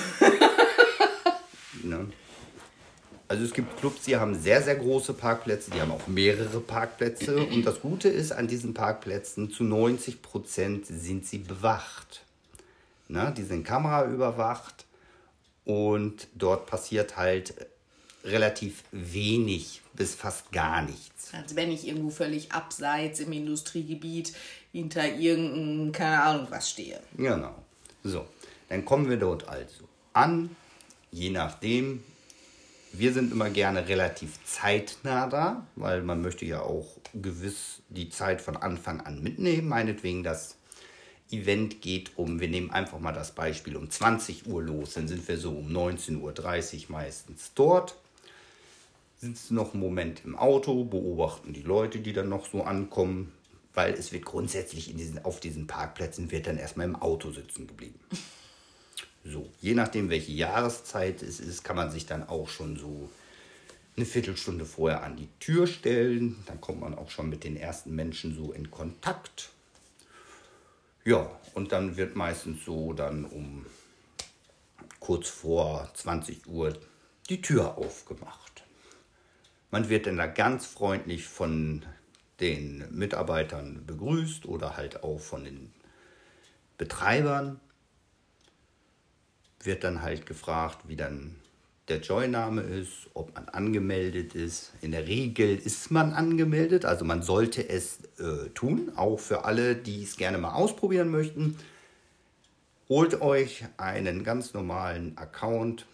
Ne? 1.85 2.13
Also 3.33 3.47
es 3.47 3.55
gibt 3.55 3.79
Clubs, 3.79 4.03
die 4.03 4.19
haben 4.19 4.39
sehr, 4.39 4.61
sehr 4.61 4.77
große 4.77 5.15
Parkplätze, 5.15 5.71
die 5.71 5.81
haben 5.81 5.91
auch 5.91 6.07
mehrere 6.07 6.61
Parkplätze. 6.61 7.35
Und 7.51 7.65
das 7.65 7.81
Gute 7.81 8.11
ist 8.11 8.31
an 8.31 8.47
diesen 8.47 8.75
Parkplätzen, 8.75 9.51
zu 9.51 9.65
90 9.65 10.21
Prozent 10.21 10.85
sind 10.85 11.25
sie 11.25 11.39
bewacht. 11.39 12.27
Ne? 13.09 13.33
Die 13.35 13.43
sind 13.43 13.65
kameraüberwacht 13.65 14.85
und 15.65 16.29
dort 16.35 16.67
passiert 16.67 17.17
halt 17.17 17.55
relativ 18.23 18.85
wenig 18.91 19.81
bis 19.95 20.15
fast 20.15 20.53
gar 20.53 20.83
nichts. 20.83 21.33
Als 21.33 21.57
wenn 21.57 21.73
ich 21.73 21.89
irgendwo 21.89 22.11
völlig 22.11 22.53
abseits 22.53 23.21
im 23.21 23.33
Industriegebiet 23.33 24.35
hinter 24.73 25.11
irgendeinem, 25.11 25.91
keine 25.93 26.23
Ahnung 26.23 26.49
was 26.51 26.69
stehe. 26.69 27.01
Genau. 27.17 27.55
So, 28.05 28.27
dann 28.69 28.85
kommen 28.85 29.09
wir 29.09 29.17
dort 29.17 29.49
also 29.49 29.89
an, 30.13 30.55
je 31.11 31.31
nachdem. 31.31 32.05
Wir 32.93 33.13
sind 33.13 33.33
immer 33.33 33.51
gerne 33.51 33.89
relativ 33.89 34.39
zeitnah 34.45 35.27
da, 35.27 35.67
weil 35.77 36.03
man 36.03 36.21
möchte 36.21 36.45
ja 36.45 36.61
auch 36.61 36.87
gewiss 37.15 37.81
die 37.89 38.11
Zeit 38.11 38.41
von 38.41 38.57
Anfang 38.57 39.01
an 39.01 39.23
mitnehmen. 39.23 39.69
Meinetwegen 39.69 40.23
das 40.23 40.57
Event 41.31 41.81
geht 41.81 42.13
um, 42.17 42.41
wir 42.41 42.49
nehmen 42.49 42.71
einfach 42.71 42.99
mal 42.99 43.13
das 43.13 43.33
Beispiel, 43.35 43.77
um 43.77 43.91
20 43.91 44.47
Uhr 44.47 44.63
los, 44.63 44.95
dann 44.95 45.09
sind 45.09 45.27
wir 45.27 45.39
so 45.39 45.51
um 45.51 45.69
19.30 45.69 46.21
Uhr 46.21 46.85
meistens 46.89 47.53
dort 47.55 47.97
sitzen 49.23 49.55
noch 49.55 49.73
einen 49.73 49.83
Moment 49.83 50.23
im 50.25 50.37
Auto, 50.37 50.85
beobachten 50.85 51.53
die 51.53 51.63
Leute, 51.63 52.01
die 52.01 52.13
dann 52.13 52.29
noch 52.29 52.45
so 52.45 52.65
ankommen, 52.65 53.33
weil 53.73 53.95
es 53.95 54.13
wird 54.13 54.25
grundsätzlich 54.25 54.91
in 54.91 54.97
diesen, 54.97 55.25
auf 55.25 55.39
diesen 55.39 55.69
Parkplätzen 55.69 56.33
wird 56.33 56.49
dann 56.49 56.59
erstmal 56.59 56.87
im 56.87 56.97
Auto 56.97 57.31
sitzen 57.31 57.69
geblieben. 57.69 58.01
So, 59.25 59.51
je 59.61 59.75
nachdem, 59.75 60.11
welche 60.11 60.33
Jahreszeit 60.33 61.23
es 61.23 61.39
ist, 61.39 61.63
kann 61.63 61.77
man 61.77 61.91
sich 61.91 62.07
dann 62.07 62.29
auch 62.29 62.49
schon 62.49 62.77
so 62.77 63.09
eine 63.97 64.07
Viertelstunde 64.07 64.65
vorher 64.65 65.03
an 65.03 65.17
die 65.17 65.29
Tür 65.39 65.67
stellen. 65.67 66.43
Dann 66.47 66.61
kommt 66.61 66.81
man 66.81 66.95
auch 66.95 67.11
schon 67.11 67.29
mit 67.29 67.45
den 67.45 67.57
ersten 67.57 67.95
Menschen 67.95 68.35
so 68.35 68.53
in 68.53 68.71
Kontakt. 68.71 69.51
Ja, 71.05 71.31
und 71.55 71.73
dann 71.73 71.97
wird 71.97 72.17
meistens 72.17 72.65
so 72.65 72.93
dann 72.93 73.25
um 73.25 73.67
kurz 75.01 75.29
vor 75.29 75.91
20 75.95 76.47
Uhr 76.47 76.79
die 77.29 77.43
Tür 77.43 77.77
aufgemacht. 77.77 78.63
Man 79.71 79.89
wird 79.89 80.07
dann 80.07 80.17
da 80.17 80.27
ganz 80.27 80.67
freundlich 80.67 81.27
von 81.27 81.85
den 82.41 82.85
Mitarbeitern 82.91 83.85
begrüßt 83.87 84.47
oder 84.47 84.77
halt 84.77 85.03
auch 85.03 85.19
von 85.19 85.45
den 85.45 85.73
Betreibern. 86.79 87.61
Wird 89.63 89.85
dann 89.85 90.03
halt 90.03 90.27
gefragt, 90.27 90.79
wie 90.89 90.97
dann 90.97 91.37
der 91.89 92.01
Joy-Name 92.01 92.63
ist, 92.63 93.09
ob 93.15 93.35
man 93.35 93.49
angemeldet 93.49 94.35
ist. 94.35 94.73
In 94.83 94.93
der 94.93 95.07
Regel 95.07 95.57
ist 95.57 95.91
man 95.91 96.13
angemeldet, 96.13 96.85
also 96.85 97.05
man 97.05 97.23
sollte 97.23 97.69
es 97.69 97.99
äh, 98.19 98.49
tun, 98.55 98.93
auch 98.97 99.19
für 99.19 99.45
alle, 99.45 99.75
die 99.75 100.03
es 100.03 100.17
gerne 100.17 100.39
mal 100.39 100.55
ausprobieren 100.55 101.11
möchten. 101.11 101.57
Holt 102.89 103.21
euch 103.21 103.65
einen 103.79 104.23
ganz 104.25 104.55
normalen 104.55 105.17
Account 105.19 105.87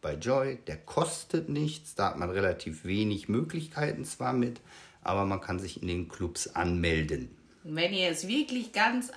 bei 0.00 0.14
Joy, 0.14 0.58
der 0.66 0.76
kostet 0.76 1.48
nichts, 1.48 1.94
da 1.94 2.08
hat 2.08 2.18
man 2.18 2.30
relativ 2.30 2.84
wenig 2.84 3.28
Möglichkeiten 3.28 4.04
zwar 4.04 4.32
mit, 4.32 4.60
aber 5.02 5.24
man 5.24 5.40
kann 5.40 5.60
sich 5.60 5.80
in 5.80 5.88
den 5.88 6.08
Clubs 6.08 6.48
anmelden. 6.48 7.30
Wenn 7.62 7.92
ihr 7.92 8.08
es 8.08 8.26
wirklich 8.26 8.72
ganz 8.72 9.12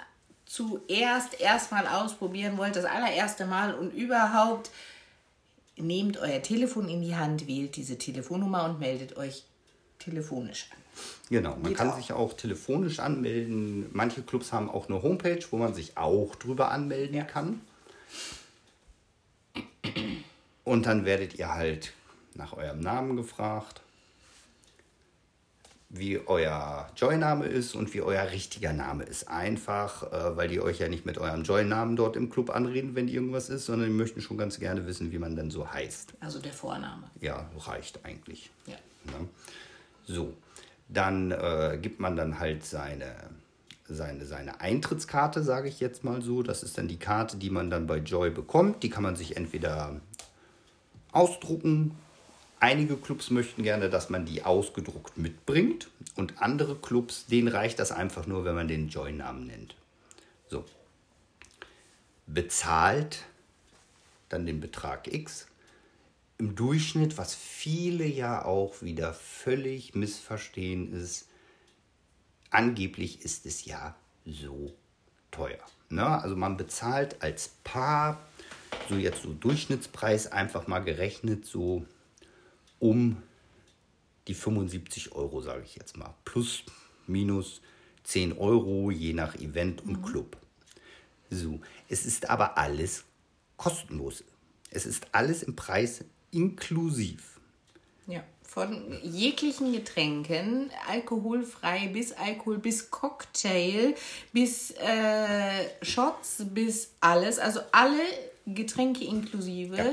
zuerst 0.45 1.39
erstmal 1.39 1.87
ausprobieren 1.87 2.57
wollt, 2.57 2.75
das 2.75 2.85
allererste 2.85 3.45
Mal 3.45 3.73
und 3.73 3.93
überhaupt, 3.93 4.69
nehmt 5.77 6.17
euer 6.17 6.41
Telefon 6.41 6.87
in 6.87 7.01
die 7.01 7.15
Hand, 7.15 7.47
wählt 7.47 7.75
diese 7.75 7.97
Telefonnummer 7.97 8.65
und 8.65 8.79
meldet 8.79 9.17
euch 9.17 9.43
telefonisch 9.99 10.67
an. 10.71 10.77
Genau, 11.29 11.51
man 11.51 11.63
Geht 11.63 11.77
kann 11.77 11.89
auch. 11.89 11.97
sich 11.97 12.13
auch 12.13 12.33
telefonisch 12.33 12.99
anmelden. 12.99 13.87
Manche 13.91 14.21
Clubs 14.21 14.53
haben 14.53 14.69
auch 14.69 14.87
eine 14.87 15.01
Homepage, 15.01 15.43
wo 15.51 15.57
man 15.57 15.73
sich 15.73 15.97
auch 15.97 16.35
drüber 16.35 16.71
anmelden 16.71 17.25
kann. 17.27 17.61
Und 20.63 20.85
dann 20.85 21.05
werdet 21.05 21.35
ihr 21.35 21.53
halt 21.53 21.93
nach 22.33 22.53
eurem 22.53 22.79
Namen 22.79 23.15
gefragt, 23.15 23.81
wie 25.97 26.19
euer 26.27 26.89
Joy-Name 26.95 27.45
ist 27.45 27.75
und 27.75 27.93
wie 27.93 28.01
euer 28.01 28.31
richtiger 28.31 28.73
Name 28.73 29.03
ist. 29.03 29.27
Einfach, 29.27 30.11
äh, 30.11 30.37
weil 30.37 30.47
die 30.47 30.59
euch 30.59 30.79
ja 30.79 30.87
nicht 30.87 31.05
mit 31.05 31.17
eurem 31.17 31.43
Joy-Namen 31.43 31.95
dort 31.95 32.15
im 32.15 32.29
Club 32.29 32.49
anreden, 32.49 32.95
wenn 32.95 33.07
irgendwas 33.07 33.49
ist, 33.49 33.65
sondern 33.65 33.89
die 33.89 33.95
möchten 33.95 34.21
schon 34.21 34.37
ganz 34.37 34.59
gerne 34.59 34.85
wissen, 34.85 35.11
wie 35.11 35.19
man 35.19 35.35
denn 35.35 35.51
so 35.51 35.71
heißt. 35.71 36.13
Also 36.19 36.39
der 36.39 36.53
Vorname. 36.53 37.03
Ja, 37.21 37.49
reicht 37.57 38.03
eigentlich. 38.05 38.49
Ja. 38.65 38.75
Ne? 39.05 39.27
So, 40.05 40.33
dann 40.89 41.31
äh, 41.31 41.79
gibt 41.81 41.99
man 41.99 42.15
dann 42.15 42.39
halt 42.39 42.65
seine, 42.65 43.15
seine, 43.87 44.25
seine 44.25 44.61
Eintrittskarte, 44.61 45.43
sage 45.43 45.69
ich 45.69 45.79
jetzt 45.79 46.03
mal 46.03 46.21
so. 46.21 46.43
Das 46.43 46.63
ist 46.63 46.77
dann 46.77 46.87
die 46.87 46.99
Karte, 46.99 47.37
die 47.37 47.49
man 47.49 47.69
dann 47.69 47.87
bei 47.87 47.97
Joy 47.97 48.29
bekommt. 48.29 48.83
Die 48.83 48.89
kann 48.89 49.03
man 49.03 49.15
sich 49.15 49.37
entweder 49.37 49.99
ausdrucken. 51.11 51.95
Einige 52.65 52.97
Clubs 52.97 53.29
möchten 53.29 53.61
gerne, 53.61 53.91
dass 53.91 54.09
man 54.09 54.25
die 54.25 54.41
ausgedruckt 54.41 55.19
mitbringt. 55.19 55.91
Und 56.15 56.41
andere 56.41 56.75
Clubs, 56.75 57.27
denen 57.27 57.47
reicht 57.47 57.77
das 57.77 57.91
einfach 57.91 58.25
nur, 58.25 58.43
wenn 58.43 58.55
man 58.55 58.67
den 58.67 58.89
Joy-Namen 58.89 59.45
nennt. 59.45 59.75
So. 60.47 60.65
Bezahlt 62.25 63.19
dann 64.29 64.47
den 64.47 64.61
Betrag 64.61 65.13
X 65.13 65.45
im 66.39 66.55
Durchschnitt, 66.55 67.19
was 67.19 67.35
viele 67.35 68.03
ja 68.03 68.43
auch 68.43 68.81
wieder 68.81 69.13
völlig 69.13 69.93
missverstehen, 69.93 70.91
ist, 70.91 71.27
angeblich 72.49 73.21
ist 73.21 73.45
es 73.45 73.65
ja 73.65 73.95
so 74.25 74.73
teuer. 75.29 75.63
Ne? 75.89 76.03
Also 76.03 76.35
man 76.35 76.57
bezahlt 76.57 77.21
als 77.21 77.49
Paar, 77.63 78.25
so 78.89 78.95
jetzt 78.95 79.21
so 79.21 79.33
Durchschnittspreis 79.33 80.31
einfach 80.31 80.65
mal 80.65 80.79
gerechnet, 80.79 81.45
so 81.45 81.85
um 82.89 83.17
die 84.27 84.33
75 84.33 85.13
Euro, 85.13 85.41
sage 85.41 85.63
ich 85.63 85.75
jetzt 85.75 85.97
mal. 85.97 86.13
Plus, 86.23 86.63
minus 87.07 87.61
10 88.03 88.37
Euro, 88.37 88.91
je 88.91 89.13
nach 89.13 89.35
Event 89.35 89.83
und 89.83 90.03
Club. 90.03 90.37
So, 91.29 91.59
es 91.89 92.05
ist 92.05 92.29
aber 92.29 92.57
alles 92.57 93.03
kostenlos. 93.57 94.23
Es 94.69 94.85
ist 94.85 95.07
alles 95.11 95.43
im 95.43 95.55
Preis 95.55 96.03
inklusiv. 96.31 97.39
Ja. 98.07 98.23
Von 98.43 98.99
jeglichen 99.03 99.73
Getränken, 99.73 100.69
alkoholfrei 100.87 101.87
bis 101.87 102.13
Alkohol, 102.13 102.59
bis 102.59 102.89
Cocktail, 102.89 103.95
bis 104.31 104.71
äh, 104.71 105.65
Shots, 105.81 106.45
bis 106.51 106.91
alles. 107.01 107.39
Also 107.39 107.61
alle 107.71 108.03
Getränke 108.45 109.03
inklusive, 109.05 109.77
Ja. 109.77 109.85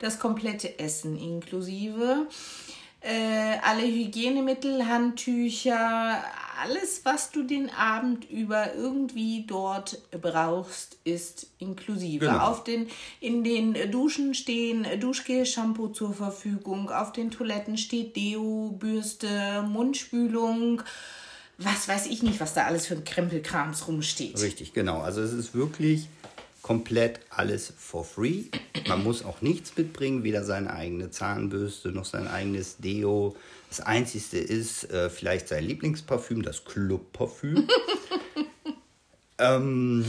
das 0.00 0.18
komplette 0.18 0.78
Essen 0.78 1.18
inklusive. 1.18 2.26
Äh, 3.00 3.58
alle 3.62 3.82
Hygienemittel, 3.86 4.84
Handtücher, 4.86 6.24
alles, 6.60 7.02
was 7.04 7.30
du 7.30 7.44
den 7.44 7.70
Abend 7.70 8.28
über 8.28 8.74
irgendwie 8.74 9.44
dort 9.46 10.02
brauchst, 10.10 10.96
ist 11.04 11.46
inklusive. 11.60 12.26
Genau. 12.26 12.38
Auf 12.38 12.64
den, 12.64 12.88
in 13.20 13.44
den 13.44 13.74
Duschen 13.92 14.34
stehen 14.34 14.84
Duschgel, 14.98 15.46
Shampoo 15.46 15.88
zur 15.88 16.12
Verfügung. 16.12 16.90
Auf 16.90 17.12
den 17.12 17.30
Toiletten 17.30 17.78
steht 17.78 18.16
Deo, 18.16 18.74
Bürste, 18.76 19.62
Mundspülung. 19.62 20.82
Was 21.58 21.86
weiß 21.86 22.06
ich 22.06 22.24
nicht, 22.24 22.40
was 22.40 22.54
da 22.54 22.64
alles 22.64 22.86
für 22.86 22.94
ein 22.94 23.04
Krempelkrams 23.04 23.86
rumsteht. 23.86 24.40
Richtig, 24.40 24.72
genau. 24.72 25.00
Also 25.02 25.22
es 25.22 25.32
ist 25.32 25.54
wirklich 25.54 26.08
komplett 26.62 27.20
alles 27.30 27.72
for 27.76 28.04
free. 28.04 28.44
Man 28.86 29.02
muss 29.02 29.24
auch 29.24 29.40
nichts 29.42 29.76
mitbringen, 29.76 30.24
weder 30.24 30.44
seine 30.44 30.72
eigene 30.72 31.10
Zahnbürste 31.10 31.90
noch 31.90 32.04
sein 32.04 32.28
eigenes 32.28 32.78
Deo. 32.78 33.36
Das 33.68 33.80
Einzige 33.80 34.38
ist 34.38 34.90
äh, 34.90 35.10
vielleicht 35.10 35.48
sein 35.48 35.64
Lieblingsparfüm, 35.64 36.42
das 36.42 36.64
Club-Parfüm. 36.64 37.68
ähm, 39.38 40.04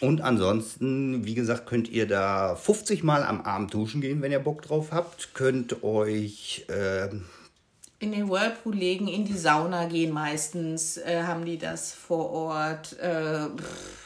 und 0.00 0.20
ansonsten, 0.20 1.24
wie 1.24 1.34
gesagt, 1.34 1.66
könnt 1.66 1.88
ihr 1.88 2.06
da 2.06 2.56
50 2.56 3.02
Mal 3.02 3.22
am 3.22 3.40
Abend 3.42 3.72
duschen 3.74 4.00
gehen, 4.00 4.22
wenn 4.22 4.32
ihr 4.32 4.38
Bock 4.38 4.62
drauf 4.62 4.88
habt. 4.92 5.34
Könnt 5.34 5.82
euch 5.82 6.66
ähm, 6.68 7.24
In 8.00 8.12
den 8.12 8.28
Whirlpool 8.28 8.74
legen, 8.74 9.08
in 9.08 9.24
die 9.24 9.38
Sauna 9.38 9.86
gehen 9.86 10.12
meistens, 10.12 10.96
äh, 10.98 11.22
haben 11.22 11.44
die 11.44 11.58
das 11.58 11.92
vor 11.92 12.30
Ort. 12.30 12.98
Äh, 12.98 13.46
pff, 13.56 14.03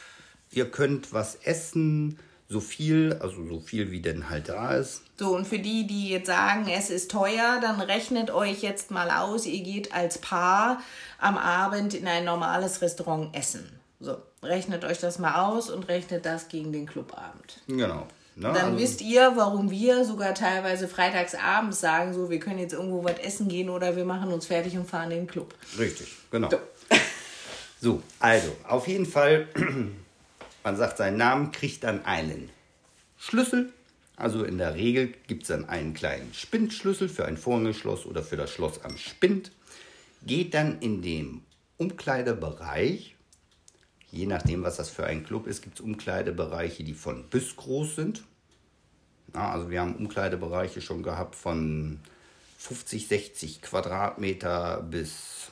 Ihr 0.51 0.69
könnt 0.69 1.13
was 1.13 1.35
essen, 1.43 2.17
so 2.47 2.59
viel, 2.59 3.17
also 3.21 3.45
so 3.47 3.59
viel 3.59 3.91
wie 3.91 4.01
denn 4.01 4.29
halt 4.29 4.49
da 4.49 4.73
ist. 4.75 5.03
So, 5.19 5.35
und 5.35 5.47
für 5.47 5.59
die, 5.59 5.85
die 5.85 6.09
jetzt 6.09 6.25
sagen, 6.27 6.67
es 6.67 6.89
ist 6.89 7.11
teuer, 7.11 7.59
dann 7.61 7.79
rechnet 7.79 8.31
euch 8.31 8.61
jetzt 8.63 8.89
mal 8.89 9.11
aus, 9.11 9.45
ihr 9.45 9.61
geht 9.61 9.93
als 9.93 10.17
Paar 10.17 10.81
am 11.19 11.37
Abend 11.37 11.93
in 11.93 12.07
ein 12.07 12.25
normales 12.25 12.81
Restaurant 12.81 13.35
essen. 13.35 13.69
So, 13.99 14.17
rechnet 14.41 14.83
euch 14.85 14.97
das 14.99 15.19
mal 15.19 15.35
aus 15.47 15.69
und 15.69 15.87
rechnet 15.89 16.25
das 16.25 16.47
gegen 16.47 16.71
den 16.71 16.85
Clubabend. 16.87 17.61
Genau. 17.67 18.07
Ne? 18.35 18.53
Dann 18.53 18.55
Also- 18.55 18.77
wisst 18.79 19.01
ihr, 19.01 19.33
warum 19.35 19.69
wir 19.69 20.05
sogar 20.05 20.33
teilweise 20.33 20.87
freitags 20.87 21.35
abends 21.35 21.81
sagen, 21.81 22.13
so, 22.13 22.29
wir 22.31 22.39
können 22.39 22.57
jetzt 22.59 22.73
irgendwo 22.73 23.03
was 23.03 23.19
essen 23.19 23.49
gehen 23.49 23.69
oder 23.69 23.95
wir 23.97 24.05
machen 24.05 24.31
uns 24.31 24.45
fertig 24.47 24.75
und 24.77 24.89
fahren 24.89 25.11
in 25.11 25.17
den 25.19 25.27
Club. 25.27 25.53
Richtig, 25.77 26.07
genau. 26.31 26.49
So. 26.49 26.57
So, 27.81 28.03
also, 28.19 28.55
auf 28.67 28.87
jeden 28.87 29.05
Fall, 29.05 29.47
man 30.69 30.77
sagt 30.77 30.97
seinen 30.97 31.17
Namen, 31.17 31.51
kriegt 31.51 31.83
dann 31.83 32.05
einen 32.05 32.51
Schlüssel. 33.17 33.73
Also 34.15 34.43
in 34.43 34.59
der 34.59 34.75
Regel 34.75 35.15
gibt 35.25 35.41
es 35.41 35.47
dann 35.47 35.67
einen 35.67 35.95
kleinen 35.95 36.31
Spindschlüssel 36.31 37.09
für 37.09 37.25
ein 37.25 37.37
Vorhängeschloss 37.37 38.05
oder 38.05 38.21
für 38.21 38.37
das 38.37 38.51
Schloss 38.51 38.83
am 38.83 38.95
Spind. 38.95 39.51
Geht 40.21 40.53
dann 40.53 40.77
in 40.79 41.01
den 41.01 41.43
Umkleidebereich. 41.77 43.15
Je 44.11 44.27
nachdem, 44.27 44.61
was 44.61 44.77
das 44.77 44.91
für 44.91 45.07
ein 45.07 45.23
Club 45.23 45.47
ist, 45.47 45.63
gibt 45.63 45.79
es 45.79 45.81
Umkleidebereiche, 45.81 46.83
die 46.83 46.93
von 46.93 47.23
bis 47.23 47.55
groß 47.55 47.95
sind. 47.95 48.23
Ja, 49.33 49.49
also 49.49 49.71
wir 49.71 49.81
haben 49.81 49.95
Umkleidebereiche 49.95 50.81
schon 50.81 51.01
gehabt 51.01 51.33
von 51.33 51.99
50, 52.59 53.07
60 53.07 53.63
Quadratmeter 53.63 54.83
bis 54.83 55.47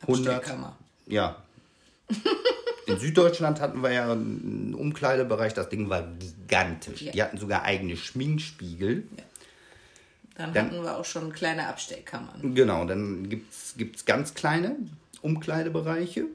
100. 0.00 0.36
Abstellkammer. 0.36 0.78
Ja. 1.04 1.42
In 2.86 2.98
Süddeutschland 2.98 3.60
hatten 3.60 3.82
wir 3.82 3.92
ja 3.92 4.12
einen 4.12 4.74
Umkleidebereich, 4.74 5.54
das 5.54 5.68
Ding 5.68 5.88
war 5.88 6.02
gigantisch. 6.18 7.02
Ja. 7.02 7.12
Die 7.12 7.22
hatten 7.22 7.38
sogar 7.38 7.62
eigene 7.62 7.96
Schminkspiegel. 7.96 9.04
Dann, 10.36 10.52
Dann- 10.52 10.66
hatten 10.66 10.82
wir 10.82 10.98
auch 10.98 11.04
schon 11.04 11.32
kleine 11.32 11.68
Abstellkammern. 11.68 12.54
Genau, 12.54 12.84
dann 12.84 13.28
gibt 13.28 13.52
es 13.52 14.04
ganz 14.04 14.34
kleine 14.34 14.76
Umkleidebereiche. 15.22 16.26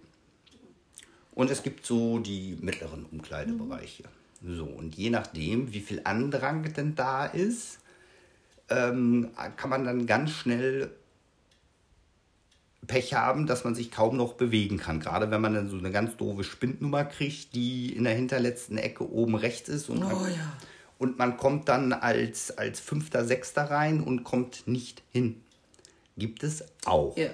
Und 1.35 1.51
es 1.51 1.63
gibt 1.63 1.85
so 1.85 2.19
die 2.19 2.57
mittleren 2.61 3.05
Umkleidebereiche. 3.05 4.03
So, 4.45 4.65
und 4.65 4.95
je 4.95 5.09
nachdem, 5.09 5.73
wie 5.73 5.81
viel 5.81 6.01
Andrang 6.03 6.73
denn 6.73 6.95
da 6.95 7.25
ist, 7.25 7.79
ähm, 8.69 9.29
kann 9.57 9.69
man 9.69 9.83
dann 9.85 10.05
ganz 10.07 10.31
schnell 10.31 10.91
Pech 12.89 13.13
haben, 13.13 13.45
dass 13.45 13.63
man 13.63 13.75
sich 13.75 13.91
kaum 13.91 14.17
noch 14.17 14.33
bewegen 14.33 14.77
kann. 14.77 14.99
Gerade 14.99 15.29
wenn 15.29 15.39
man 15.39 15.53
dann 15.53 15.69
so 15.69 15.77
eine 15.77 15.91
ganz 15.91 16.17
doofe 16.17 16.43
Spindnummer 16.43 17.05
kriegt, 17.05 17.53
die 17.53 17.93
in 17.95 18.03
der 18.03 18.15
hinterletzten 18.15 18.79
Ecke 18.79 19.09
oben 19.09 19.35
rechts 19.35 19.69
ist. 19.69 19.89
Und, 19.89 20.03
Oh 20.03 20.07
man, 20.09 20.33
ja. 20.33 20.57
und 20.97 21.19
man 21.19 21.37
kommt 21.37 21.69
dann 21.69 21.93
als, 21.93 22.57
als 22.57 22.79
Fünfter, 22.79 23.25
Sechster 23.25 23.69
rein 23.69 24.01
und 24.01 24.23
kommt 24.23 24.67
nicht 24.67 25.03
hin. 25.13 25.39
Gibt 26.17 26.43
es 26.43 26.63
auch. 26.83 27.15
Ja. 27.15 27.29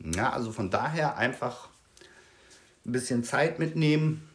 Ja, 0.00 0.32
also 0.32 0.52
von 0.52 0.70
daher 0.70 1.18
einfach 1.18 1.68
ein 2.86 2.92
bisschen 2.92 3.22
Zeit 3.24 3.58
mitnehmen, 3.58 4.26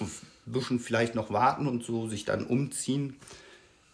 ein 0.00 0.08
bisschen 0.46 0.78
vielleicht 0.78 1.16
noch 1.16 1.32
warten 1.32 1.66
und 1.66 1.84
so 1.84 2.08
sich 2.08 2.24
dann 2.24 2.46
umziehen. 2.46 3.16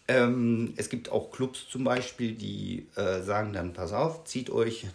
Ähm, 0.07 0.73
es 0.77 0.89
gibt 0.89 1.11
auch 1.11 1.31
Clubs 1.31 1.67
zum 1.69 1.83
Beispiel, 1.83 2.33
die 2.35 2.87
äh, 2.95 3.23
sagen 3.23 3.51
dann, 3.51 3.73
pass 3.73 3.93
auf, 3.93 4.25
zieht 4.25 4.51
euch 4.51 4.85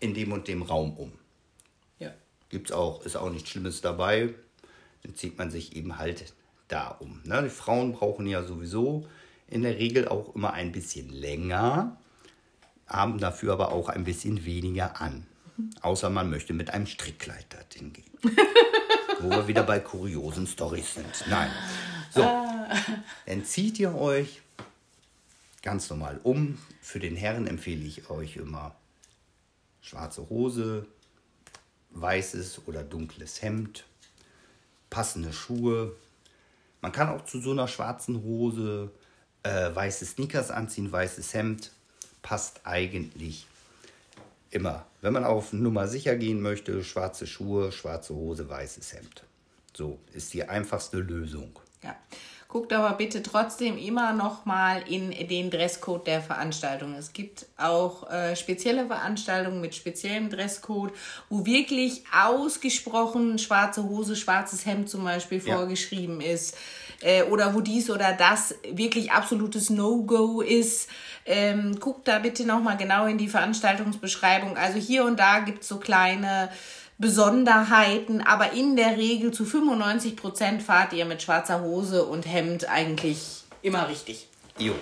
in 0.00 0.14
dem 0.14 0.32
und 0.32 0.48
dem 0.48 0.62
Raum 0.62 0.96
um. 0.96 1.12
Ja. 1.98 2.12
Gibt's 2.48 2.72
auch, 2.72 3.04
ist 3.04 3.16
auch 3.16 3.30
nichts 3.30 3.50
Schlimmes 3.50 3.80
dabei. 3.80 4.34
Dann 5.02 5.14
zieht 5.14 5.38
man 5.38 5.50
sich 5.50 5.76
eben 5.76 5.98
halt 5.98 6.32
da 6.68 6.88
um. 6.88 7.20
Ne? 7.24 7.42
Die 7.42 7.50
Frauen 7.50 7.92
brauchen 7.92 8.26
ja 8.26 8.42
sowieso 8.42 9.06
in 9.48 9.62
der 9.62 9.78
Regel 9.78 10.08
auch 10.08 10.34
immer 10.34 10.52
ein 10.52 10.72
bisschen 10.72 11.10
länger, 11.10 11.96
haben 12.86 13.18
dafür 13.18 13.52
aber 13.52 13.72
auch 13.72 13.88
ein 13.88 14.04
bisschen 14.04 14.44
weniger 14.44 15.00
an. 15.00 15.26
Außer 15.82 16.08
man 16.08 16.30
möchte 16.30 16.52
mit 16.52 16.70
einem 16.70 16.86
Strickkleid 16.86 17.46
dorthin 17.52 17.92
gehen. 17.92 18.10
Wo 19.20 19.30
wir 19.30 19.48
wieder 19.48 19.64
bei 19.64 19.80
kuriosen 19.80 20.46
Storys 20.46 20.94
sind. 20.94 21.24
Nein. 21.28 21.50
So, 22.12 22.22
dann 23.26 23.44
zieht 23.44 23.78
ihr 23.78 23.94
euch 23.94 24.40
ganz 25.62 25.90
normal 25.90 26.20
um. 26.22 26.58
Für 26.80 27.00
den 27.00 27.16
Herren 27.16 27.46
empfehle 27.46 27.84
ich 27.84 28.08
euch 28.08 28.36
immer 28.36 28.74
schwarze 29.80 30.28
Hose, 30.28 30.86
weißes 31.90 32.62
oder 32.66 32.82
dunkles 32.82 33.42
Hemd, 33.42 33.84
passende 34.88 35.32
Schuhe. 35.32 35.94
Man 36.80 36.92
kann 36.92 37.08
auch 37.08 37.24
zu 37.24 37.40
so 37.40 37.50
einer 37.52 37.68
schwarzen 37.68 38.22
Hose 38.22 38.90
äh, 39.42 39.74
weiße 39.74 40.06
Sneakers 40.06 40.50
anziehen, 40.50 40.90
weißes 40.90 41.34
Hemd. 41.34 41.72
Passt 42.22 42.60
eigentlich 42.64 43.46
immer. 44.50 44.86
Wenn 45.00 45.12
man 45.12 45.24
auf 45.24 45.52
Nummer 45.52 45.88
sicher 45.88 46.16
gehen 46.16 46.42
möchte, 46.42 46.84
schwarze 46.84 47.26
Schuhe, 47.26 47.72
schwarze 47.72 48.14
Hose, 48.14 48.48
weißes 48.48 48.92
Hemd. 48.92 49.24
So 49.74 49.98
ist 50.12 50.34
die 50.34 50.44
einfachste 50.44 50.98
Lösung. 50.98 51.58
Ja. 51.82 51.96
Guckt 52.52 52.72
aber 52.72 52.96
bitte 52.96 53.22
trotzdem 53.22 53.78
immer 53.78 54.12
noch 54.12 54.44
mal 54.44 54.82
in 54.88 55.12
den 55.28 55.50
Dresscode 55.50 56.04
der 56.08 56.20
Veranstaltung. 56.20 56.94
Es 56.94 57.12
gibt 57.12 57.46
auch 57.56 58.10
äh, 58.10 58.34
spezielle 58.34 58.86
Veranstaltungen 58.86 59.60
mit 59.60 59.72
speziellem 59.76 60.30
Dresscode, 60.30 60.92
wo 61.28 61.46
wirklich 61.46 62.02
ausgesprochen 62.12 63.38
schwarze 63.38 63.84
Hose, 63.84 64.16
schwarzes 64.16 64.66
Hemd 64.66 64.88
zum 64.90 65.04
Beispiel 65.04 65.40
Ja. 65.44 65.58
vorgeschrieben 65.58 66.20
ist. 66.20 66.56
Äh, 67.02 67.22
oder 67.22 67.54
wo 67.54 67.60
dies 67.60 67.88
oder 67.88 68.14
das 68.14 68.56
wirklich 68.68 69.12
absolutes 69.12 69.70
No-Go 69.70 70.40
ist. 70.40 70.88
Ähm, 71.26 71.78
guckt 71.78 72.08
da 72.08 72.18
bitte 72.18 72.44
noch 72.44 72.60
mal 72.60 72.76
genau 72.76 73.06
in 73.06 73.16
die 73.16 73.28
Veranstaltungsbeschreibung. 73.28 74.56
Also 74.56 74.78
hier 74.78 75.04
und 75.04 75.20
da 75.20 75.38
gibt 75.38 75.62
es 75.62 75.68
so 75.68 75.78
kleine 75.78 76.50
Besonderheiten, 77.00 78.20
aber 78.20 78.52
in 78.52 78.76
der 78.76 78.98
Regel 78.98 79.32
zu 79.32 79.46
95 79.46 80.16
Prozent 80.16 80.62
fahrt 80.62 80.92
ihr 80.92 81.06
mit 81.06 81.22
schwarzer 81.22 81.62
Hose 81.62 82.04
und 82.04 82.26
Hemd 82.26 82.68
eigentlich 82.68 83.44
immer 83.62 83.88
richtig. 83.88 84.28
Jo, 84.58 84.74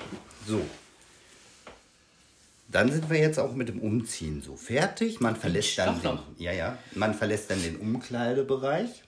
so. 0.45 0.61
Dann 2.67 2.91
sind 2.91 3.09
wir 3.09 3.19
jetzt 3.19 3.39
auch 3.39 3.55
mit 3.55 3.69
dem 3.69 3.81
Umziehen 3.81 4.43
so 4.43 4.57
fertig. 4.57 5.21
Man 5.21 5.37
verlässt 5.37 5.79
dann 5.79 6.03
den, 6.03 6.19
ja, 6.39 6.53
ja, 6.53 6.77
man 6.97 7.15
verlässt 7.15 7.51
dann 7.51 7.63
den 7.63 7.77
Umkleidebereich 7.77 9.05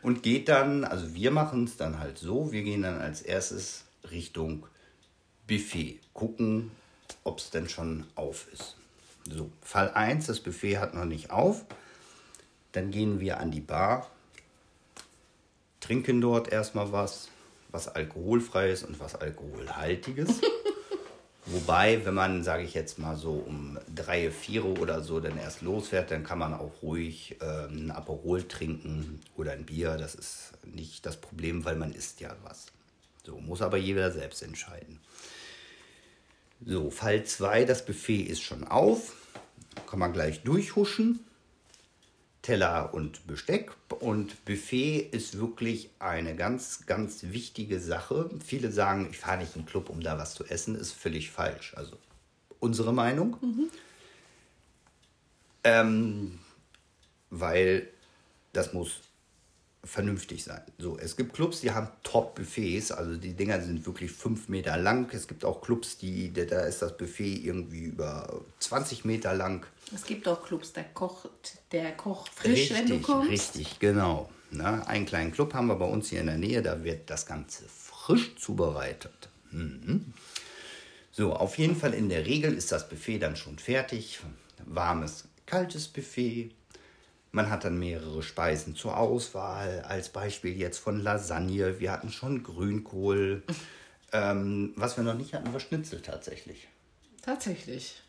und 0.00 0.22
geht 0.22 0.48
dann, 0.48 0.84
also 0.84 1.14
wir 1.14 1.30
machen 1.30 1.64
es 1.64 1.76
dann 1.76 1.98
halt 1.98 2.16
so, 2.16 2.50
wir 2.50 2.62
gehen 2.62 2.82
dann 2.82 2.98
als 2.98 3.20
erstes 3.20 3.84
Richtung 4.10 4.66
Buffet, 5.46 6.00
gucken, 6.14 6.70
ob 7.24 7.40
es 7.40 7.50
denn 7.50 7.68
schon 7.68 8.06
auf 8.14 8.46
ist. 8.52 8.76
So, 9.30 9.50
Fall 9.62 9.90
1, 9.92 10.26
das 10.26 10.40
Buffet 10.40 10.78
hat 10.78 10.94
noch 10.94 11.04
nicht 11.04 11.30
auf. 11.30 11.66
Dann 12.72 12.90
gehen 12.90 13.20
wir 13.20 13.40
an 13.40 13.50
die 13.50 13.60
Bar, 13.60 14.10
trinken 15.80 16.20
dort 16.20 16.52
erstmal 16.52 16.92
was, 16.92 17.28
was 17.70 17.88
alkoholfrei 17.88 18.70
ist 18.70 18.84
und 18.84 19.00
was 19.00 19.14
alkoholhaltiges. 19.14 20.40
Wobei, 21.46 22.04
wenn 22.04 22.14
man, 22.14 22.44
sage 22.44 22.62
ich 22.62 22.74
jetzt 22.74 22.98
mal 22.98 23.16
so 23.16 23.32
um 23.32 23.78
drei, 23.92 24.30
vier 24.30 24.64
oder 24.64 25.02
so 25.02 25.18
dann 25.18 25.38
erst 25.38 25.62
losfährt, 25.62 26.10
dann 26.10 26.22
kann 26.22 26.38
man 26.38 26.54
auch 26.54 26.82
ruhig 26.82 27.36
ähm, 27.40 27.86
ein 27.86 27.90
Aperol 27.90 28.44
trinken 28.44 29.20
oder 29.36 29.52
ein 29.52 29.64
Bier. 29.64 29.96
Das 29.96 30.14
ist 30.14 30.52
nicht 30.64 31.06
das 31.06 31.16
Problem, 31.16 31.64
weil 31.64 31.76
man 31.76 31.92
isst 31.92 32.20
ja 32.20 32.36
was. 32.44 32.66
So, 33.24 33.40
muss 33.40 33.62
aber 33.62 33.78
jeder 33.78 34.12
selbst 34.12 34.42
entscheiden. 34.42 35.00
So, 36.64 36.90
Fall 36.90 37.24
2, 37.24 37.64
das 37.64 37.84
Buffet 37.84 38.22
ist 38.22 38.42
schon 38.42 38.64
auf. 38.64 39.16
Kann 39.88 39.98
man 39.98 40.12
gleich 40.12 40.42
durchhuschen. 40.42 41.20
Teller 42.42 42.94
und 42.94 43.26
Besteck. 43.26 43.72
Und 44.00 44.44
Buffet 44.44 44.98
ist 44.98 45.38
wirklich 45.38 45.90
eine 45.98 46.34
ganz, 46.34 46.86
ganz 46.86 47.24
wichtige 47.24 47.80
Sache. 47.80 48.30
Viele 48.44 48.72
sagen, 48.72 49.08
ich 49.10 49.18
fahre 49.18 49.38
nicht 49.38 49.56
in 49.56 49.62
den 49.62 49.68
Club, 49.68 49.90
um 49.90 50.00
da 50.00 50.18
was 50.18 50.34
zu 50.34 50.44
essen. 50.44 50.74
Ist 50.74 50.92
völlig 50.92 51.30
falsch. 51.30 51.74
Also 51.76 51.96
unsere 52.58 52.92
Meinung. 52.92 53.36
Ähm, 55.64 56.38
weil 57.28 57.88
das 58.52 58.72
muss 58.72 59.00
vernünftig 59.82 60.44
sein. 60.44 60.60
So, 60.78 60.98
es 60.98 61.16
gibt 61.16 61.32
Clubs, 61.32 61.60
die 61.60 61.70
haben 61.70 61.88
Top-Buffets, 62.02 62.92
also 62.92 63.16
die 63.16 63.32
Dinger 63.32 63.60
sind 63.62 63.86
wirklich 63.86 64.10
fünf 64.10 64.48
Meter 64.48 64.76
lang. 64.76 65.10
Es 65.14 65.26
gibt 65.26 65.44
auch 65.44 65.62
Clubs, 65.62 65.96
die, 65.96 66.32
da 66.32 66.60
ist 66.60 66.82
das 66.82 66.96
Buffet 66.96 67.36
irgendwie 67.36 67.84
über 67.84 68.42
20 68.58 69.04
Meter 69.04 69.34
lang. 69.34 69.66
Es 69.94 70.04
gibt 70.04 70.28
auch 70.28 70.44
Clubs, 70.44 70.72
da 70.72 70.82
kocht 70.82 71.30
der 71.72 71.92
Koch 71.92 72.28
frisch, 72.28 72.72
wenn 72.72 72.86
du 72.86 73.00
kommst. 73.00 73.30
Richtig, 73.30 73.78
genau. 73.78 74.30
Na, 74.50 74.82
einen 74.86 75.06
kleinen 75.06 75.32
Club 75.32 75.54
haben 75.54 75.68
wir 75.68 75.76
bei 75.76 75.86
uns 75.86 76.10
hier 76.10 76.20
in 76.20 76.26
der 76.26 76.36
Nähe, 76.36 76.60
da 76.60 76.84
wird 76.84 77.08
das 77.08 77.24
Ganze 77.24 77.64
frisch 77.68 78.36
zubereitet. 78.36 79.28
Mhm. 79.50 80.12
So, 81.12 81.32
auf 81.32 81.58
jeden 81.58 81.76
Fall 81.76 81.94
in 81.94 82.08
der 82.08 82.26
Regel 82.26 82.52
ist 82.54 82.70
das 82.70 82.88
Buffet 82.88 83.18
dann 83.18 83.36
schon 83.36 83.58
fertig. 83.58 84.20
Warmes, 84.66 85.24
kaltes 85.46 85.88
Buffet. 85.88 86.50
Man 87.32 87.48
hat 87.50 87.64
dann 87.64 87.78
mehrere 87.78 88.22
Speisen 88.22 88.74
zur 88.74 88.96
Auswahl. 88.96 89.82
Als 89.88 90.08
Beispiel 90.08 90.56
jetzt 90.56 90.78
von 90.78 91.00
Lasagne. 91.00 91.78
Wir 91.80 91.92
hatten 91.92 92.10
schon 92.10 92.42
Grünkohl. 92.42 93.42
ähm, 94.12 94.72
was 94.76 94.96
wir 94.96 95.04
noch 95.04 95.14
nicht 95.14 95.34
hatten, 95.34 95.52
war 95.52 95.60
Schnitzel 95.60 96.00
tatsächlich. 96.02 96.66
Tatsächlich. 97.22 98.02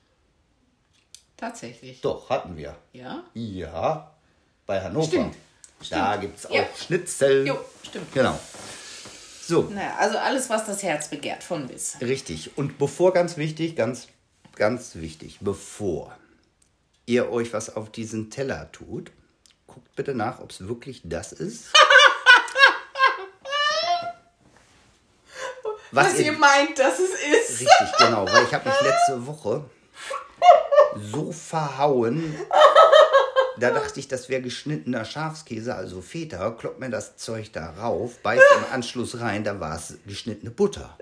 Tatsächlich. 1.38 2.02
Doch, 2.02 2.30
hatten 2.30 2.56
wir. 2.58 2.76
Ja? 2.94 3.24
Ja, 3.34 4.12
bei 4.66 4.82
Hannover. 4.82 5.08
Stimmt. 5.08 5.36
Da 5.90 6.16
gibt 6.18 6.38
es 6.38 6.46
auch 6.46 6.52
Ja. 6.54 6.66
Schnitzel. 6.78 7.48
Jo, 7.48 7.60
stimmt. 7.84 8.14
Genau. 8.14 8.40
So, 9.44 9.64
Naja, 9.64 9.96
also 9.98 10.18
alles, 10.20 10.50
was 10.50 10.66
das 10.66 10.84
Herz 10.84 11.10
begehrt 11.10 11.44
von 11.44 11.68
Biss. 11.68 11.98
richtig. 12.00 12.58
Und 12.58 12.78
bevor, 12.78 13.12
ganz 13.14 13.38
wichtig, 13.38 13.76
ganz, 13.76 14.08
ganz 14.56 14.96
wichtig, 14.96 15.40
bevor 15.42 16.16
ihr 17.12 17.30
euch 17.30 17.54
was 17.54 17.76
auf 17.76 17.92
diesen 17.92 18.30
Teller 18.30 18.72
tut, 18.72 19.12
guckt 19.68 19.96
bitte 19.96 20.16
nach, 20.16 20.40
ob 20.40 20.52
es 20.52 20.68
wirklich 20.68 21.02
das 21.04 21.34
ist. 21.34 21.74
Was, 25.94 26.18
ihr 26.20 26.32
meint, 26.32 26.80
dass 26.80 27.00
es 27.00 27.10
ist. 27.10 27.60
Richtig, 27.60 27.98
genau, 27.98 28.26
weil 28.26 28.46
ich 28.46 28.54
habe 28.54 28.70
mich 28.70 28.80
letzte 28.80 29.28
Woche 29.28 29.66
so 30.96 31.34
verhauen. 31.34 32.34
Da 33.58 33.72
dachte 33.72 34.00
ich, 34.00 34.08
das 34.08 34.30
wäre 34.30 34.42
geschnittener 34.42 35.04
Schafskäse, 35.04 35.76
also 35.76 36.02
Feta. 36.02 36.52
Kloppt 36.52 36.80
mir 36.80 36.90
das 36.90 37.18
Zeug 37.18 37.52
da 37.52 37.72
rauf, 37.72 38.20
beißt 38.20 38.42
im 38.56 38.74
Anschluss 38.74 39.20
rein, 39.20 39.44
da 39.44 39.60
war 39.60 39.76
es 39.76 39.98
geschnittene 40.06 40.50
Butter. 40.50 40.98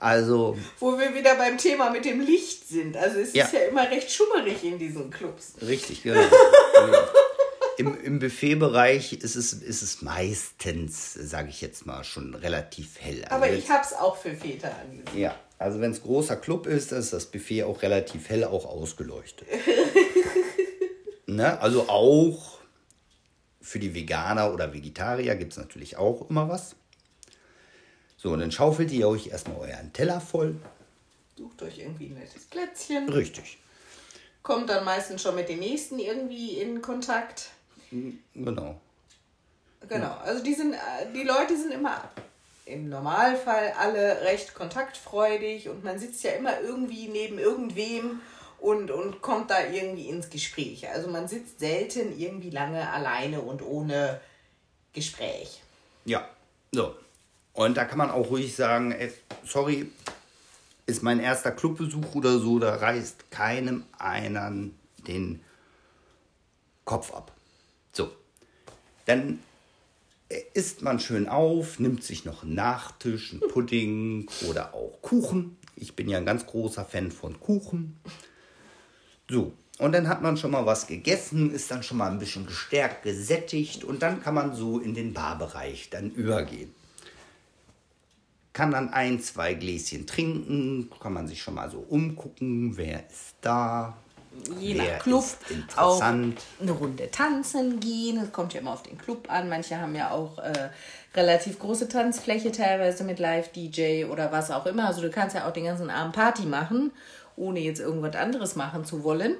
Also, 0.00 0.56
Wo 0.78 0.96
wir 0.98 1.14
wieder 1.14 1.34
beim 1.34 1.58
Thema 1.58 1.90
mit 1.90 2.04
dem 2.04 2.20
Licht 2.20 2.68
sind. 2.68 2.96
Also 2.96 3.18
es 3.18 3.32
Ja. 3.34 3.44
ist 3.44 3.52
ja 3.52 3.60
immer 3.60 3.90
recht 3.90 4.10
schummerig 4.12 4.62
in 4.62 4.78
diesen 4.78 5.10
Clubs. 5.10 5.54
richtig, 5.60 6.02
genau. 6.04 6.20
Im, 7.78 8.00
Im 8.02 8.18
Buffetbereich 8.18 9.12
ist 9.12 9.36
es, 9.36 9.52
ist 9.52 9.82
es 9.82 10.02
meistens, 10.02 11.14
sage 11.14 11.48
ich 11.50 11.60
jetzt 11.60 11.86
mal, 11.86 12.02
schon 12.04 12.34
relativ 12.34 13.00
hell. 13.00 13.24
Also 13.24 13.34
Aber 13.36 13.50
ich 13.52 13.68
hab's 13.70 13.92
auch 13.92 14.16
für 14.16 14.34
Väter 14.34 14.72
angesehen. 14.80 15.20
Ja, 15.20 15.36
also 15.58 15.80
wenn 15.80 15.92
es 15.92 16.02
großer 16.02 16.36
Club 16.36 16.66
ist, 16.66 16.90
ist 16.92 17.12
das 17.12 17.26
Buffet 17.26 17.64
auch 17.64 17.82
relativ 17.82 18.28
hell 18.28 18.44
auch 18.44 18.66
ausgeleuchtet. 18.66 19.46
ne? 21.26 21.60
Also 21.60 21.88
auch 21.88 22.58
für 23.60 23.78
die 23.78 23.94
Veganer 23.94 24.52
oder 24.52 24.72
Vegetarier 24.72 25.36
gibt 25.36 25.52
es 25.52 25.58
natürlich 25.58 25.96
auch 25.96 26.28
immer 26.30 26.48
was. 26.48 26.74
So, 28.18 28.32
und 28.32 28.40
dann 28.40 28.50
schaufelt 28.50 28.90
ihr 28.90 29.08
euch 29.08 29.28
erstmal 29.28 29.58
euren 29.58 29.92
Teller 29.92 30.20
voll. 30.20 30.56
Sucht 31.36 31.62
euch 31.62 31.78
irgendwie 31.78 32.06
ein 32.06 32.14
nettes 32.14 32.46
Plätzchen. 32.46 33.08
Richtig. 33.08 33.58
Kommt 34.42 34.68
dann 34.68 34.84
meistens 34.84 35.22
schon 35.22 35.36
mit 35.36 35.48
den 35.48 35.60
nächsten 35.60 36.00
irgendwie 36.00 36.58
in 36.58 36.82
Kontakt. 36.82 37.50
Genau. 38.34 38.80
Genau, 39.88 40.16
also 40.24 40.42
die, 40.42 40.54
sind, 40.54 40.74
äh, 40.74 41.12
die 41.14 41.22
Leute 41.22 41.56
sind 41.56 41.72
immer 41.72 42.10
im 42.66 42.88
Normalfall 42.88 43.72
alle 43.78 44.22
recht 44.22 44.52
kontaktfreudig 44.52 45.68
und 45.68 45.84
man 45.84 46.00
sitzt 46.00 46.24
ja 46.24 46.32
immer 46.32 46.60
irgendwie 46.60 47.06
neben 47.06 47.38
irgendwem 47.38 48.20
und, 48.58 48.90
und 48.90 49.22
kommt 49.22 49.50
da 49.50 49.64
irgendwie 49.64 50.08
ins 50.08 50.28
Gespräch. 50.28 50.88
Also 50.88 51.08
man 51.08 51.28
sitzt 51.28 51.60
selten 51.60 52.18
irgendwie 52.18 52.50
lange 52.50 52.90
alleine 52.90 53.40
und 53.40 53.62
ohne 53.62 54.20
Gespräch. 54.92 55.62
Ja, 56.04 56.28
so. 56.72 56.96
Und 57.58 57.76
da 57.76 57.84
kann 57.84 57.98
man 57.98 58.12
auch 58.12 58.30
ruhig 58.30 58.54
sagen, 58.54 58.92
ey, 58.92 59.12
sorry, 59.44 59.90
ist 60.86 61.02
mein 61.02 61.18
erster 61.18 61.50
Clubbesuch 61.50 62.14
oder 62.14 62.38
so, 62.38 62.60
da 62.60 62.76
reißt 62.76 63.32
keinem 63.32 63.82
einen 63.98 64.78
den 65.08 65.40
Kopf 66.84 67.12
ab. 67.12 67.32
So. 67.92 68.12
Dann 69.06 69.40
isst 70.54 70.82
man 70.82 71.00
schön 71.00 71.28
auf, 71.28 71.80
nimmt 71.80 72.04
sich 72.04 72.24
noch 72.24 72.44
einen 72.44 72.54
Nachtisch, 72.54 73.32
einen 73.32 73.40
Pudding 73.40 74.30
oder 74.48 74.72
auch 74.72 75.02
Kuchen. 75.02 75.56
Ich 75.74 75.96
bin 75.96 76.08
ja 76.08 76.18
ein 76.18 76.26
ganz 76.26 76.46
großer 76.46 76.84
Fan 76.84 77.10
von 77.10 77.40
Kuchen. 77.40 77.98
So, 79.28 79.52
und 79.78 79.90
dann 79.90 80.06
hat 80.06 80.22
man 80.22 80.36
schon 80.36 80.52
mal 80.52 80.64
was 80.64 80.86
gegessen, 80.86 81.52
ist 81.52 81.72
dann 81.72 81.82
schon 81.82 81.98
mal 81.98 82.08
ein 82.08 82.20
bisschen 82.20 82.46
gestärkt, 82.46 83.02
gesättigt 83.02 83.82
und 83.82 84.02
dann 84.02 84.22
kann 84.22 84.34
man 84.34 84.54
so 84.54 84.78
in 84.78 84.94
den 84.94 85.12
Barbereich 85.12 85.90
dann 85.90 86.12
übergehen. 86.12 86.77
Kann 88.58 88.72
dann 88.72 88.92
ein, 88.92 89.20
zwei 89.20 89.54
Gläschen 89.54 90.04
trinken, 90.04 90.90
kann 91.00 91.12
man 91.12 91.28
sich 91.28 91.40
schon 91.40 91.54
mal 91.54 91.70
so 91.70 91.78
umgucken, 91.78 92.76
wer 92.76 93.08
ist 93.08 93.36
da, 93.40 93.96
Je 94.58 94.76
wer 94.76 94.94
nach 94.94 95.02
Club 95.04 95.24
auch 95.76 95.94
interessant. 95.94 96.42
eine 96.60 96.72
Runde 96.72 97.08
tanzen 97.08 97.78
gehen. 97.78 98.18
Es 98.18 98.32
kommt 98.32 98.54
ja 98.54 98.60
immer 98.60 98.72
auf 98.72 98.82
den 98.82 98.98
Club 98.98 99.30
an. 99.30 99.48
Manche 99.48 99.80
haben 99.80 99.94
ja 99.94 100.10
auch 100.10 100.38
äh, 100.38 100.70
relativ 101.14 101.60
große 101.60 101.88
Tanzfläche, 101.88 102.50
teilweise 102.50 103.04
mit 103.04 103.20
Live-DJ 103.20 104.06
oder 104.06 104.32
was 104.32 104.50
auch 104.50 104.66
immer. 104.66 104.88
Also 104.88 105.02
du 105.02 105.10
kannst 105.10 105.36
ja 105.36 105.46
auch 105.46 105.52
den 105.52 105.66
ganzen 105.66 105.88
Abend 105.88 106.16
Party 106.16 106.42
machen, 106.44 106.90
ohne 107.36 107.60
jetzt 107.60 107.78
irgendwas 107.78 108.16
anderes 108.16 108.56
machen 108.56 108.84
zu 108.84 109.04
wollen. 109.04 109.36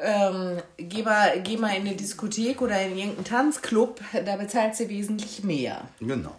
Ähm, 0.00 0.56
geh, 0.78 1.02
mal, 1.02 1.38
geh 1.42 1.58
mal 1.58 1.76
in 1.76 1.86
eine 1.86 1.96
Diskothek 1.96 2.62
oder 2.62 2.80
in 2.80 2.96
irgendeinen 2.96 3.26
Tanzclub, 3.26 4.00
da 4.24 4.36
bezahlst 4.36 4.80
du 4.80 4.88
wesentlich 4.88 5.44
mehr. 5.44 5.86
Genau. 6.00 6.34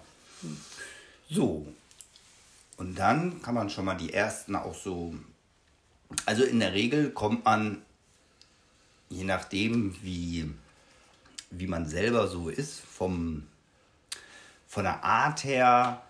So. 1.32 1.66
Und 2.76 3.00
dann 3.00 3.42
kann 3.42 3.56
man 3.56 3.70
schon 3.70 3.86
mal 3.86 3.96
die 3.96 4.12
ersten 4.12 4.54
auch 4.56 4.76
so. 4.76 5.16
Also 6.26 6.44
in 6.44 6.60
der 6.60 6.74
Regel 6.74 7.12
kommt 7.12 7.46
man, 7.46 7.82
je 9.10 9.24
nachdem, 9.24 9.96
wie, 10.04 10.52
wie 11.50 11.68
man 11.68 11.88
selber 11.88 12.28
so 12.28 12.50
ist, 12.50 12.82
vom, 12.82 13.48
von 14.68 14.84
der 14.84 15.06
Art 15.06 15.46
her 15.46 16.02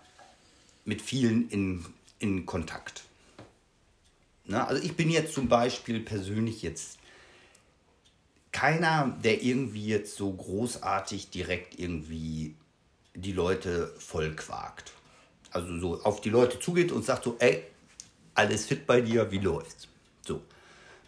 mit 0.84 1.00
vielen 1.00 1.48
in, 1.50 1.86
in 2.18 2.44
Kontakt. 2.44 3.04
Na, 4.44 4.66
also 4.66 4.82
ich 4.82 4.96
bin 4.96 5.08
jetzt 5.08 5.34
zum 5.34 5.48
Beispiel 5.48 6.00
persönlich 6.00 6.62
jetzt 6.62 6.98
keiner, 8.50 9.16
der 9.22 9.40
irgendwie 9.40 9.86
jetzt 9.86 10.16
so 10.16 10.32
großartig 10.32 11.30
direkt 11.30 11.78
irgendwie 11.78 12.56
die 13.14 13.32
Leute 13.32 13.94
vollquakt. 13.98 14.92
Also 15.52 15.78
so 15.78 16.02
auf 16.02 16.20
die 16.20 16.30
Leute 16.30 16.58
zugeht 16.58 16.92
und 16.92 17.04
sagt 17.04 17.24
so, 17.24 17.36
ey, 17.38 17.64
alles 18.34 18.66
fit 18.66 18.86
bei 18.86 19.00
dir, 19.00 19.30
wie 19.30 19.38
läuft's? 19.38 19.88
So. 20.26 20.40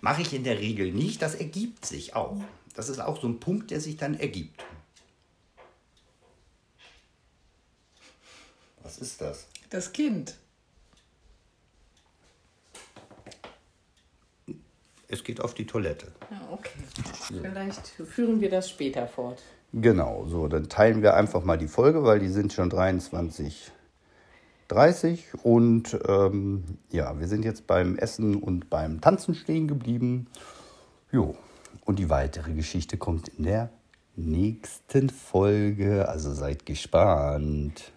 Mache 0.00 0.22
ich 0.22 0.34
in 0.34 0.44
der 0.44 0.58
Regel 0.58 0.92
nicht, 0.92 1.22
das 1.22 1.34
ergibt 1.34 1.86
sich 1.86 2.14
auch. 2.14 2.36
Das 2.74 2.88
ist 2.88 3.00
auch 3.00 3.20
so 3.20 3.26
ein 3.26 3.40
Punkt, 3.40 3.70
der 3.70 3.80
sich 3.80 3.96
dann 3.96 4.14
ergibt. 4.14 4.64
Was 8.82 8.98
ist 8.98 9.20
das? 9.20 9.46
Das 9.70 9.92
Kind. 9.92 10.36
Es 15.08 15.24
geht 15.24 15.40
auf 15.40 15.54
die 15.54 15.66
Toilette. 15.66 16.12
Ja, 16.30 16.48
okay. 16.50 16.78
Vielleicht 17.40 17.86
führen 17.86 18.40
wir 18.40 18.50
das 18.50 18.68
später 18.68 19.06
fort. 19.06 19.40
Genau, 19.72 20.26
so, 20.26 20.48
dann 20.48 20.68
teilen 20.68 21.02
wir 21.02 21.14
einfach 21.14 21.44
mal 21.44 21.56
die 21.56 21.68
Folge, 21.68 22.04
weil 22.04 22.20
die 22.20 22.28
sind 22.28 22.52
schon 22.52 22.70
23, 22.70 23.72
30 24.68 25.44
und 25.44 25.98
ähm, 26.08 26.64
ja, 26.90 27.18
wir 27.18 27.28
sind 27.28 27.44
jetzt 27.44 27.66
beim 27.66 27.96
Essen 27.96 28.36
und 28.36 28.70
beim 28.70 29.00
Tanzen 29.00 29.34
stehen 29.34 29.68
geblieben. 29.68 30.26
Jo, 31.10 31.36
und 31.84 31.98
die 31.98 32.10
weitere 32.10 32.52
Geschichte 32.52 32.96
kommt 32.96 33.28
in 33.28 33.44
der 33.44 33.70
nächsten 34.16 35.10
Folge, 35.10 36.08
also 36.08 36.32
seid 36.32 36.66
gespannt. 36.66 37.93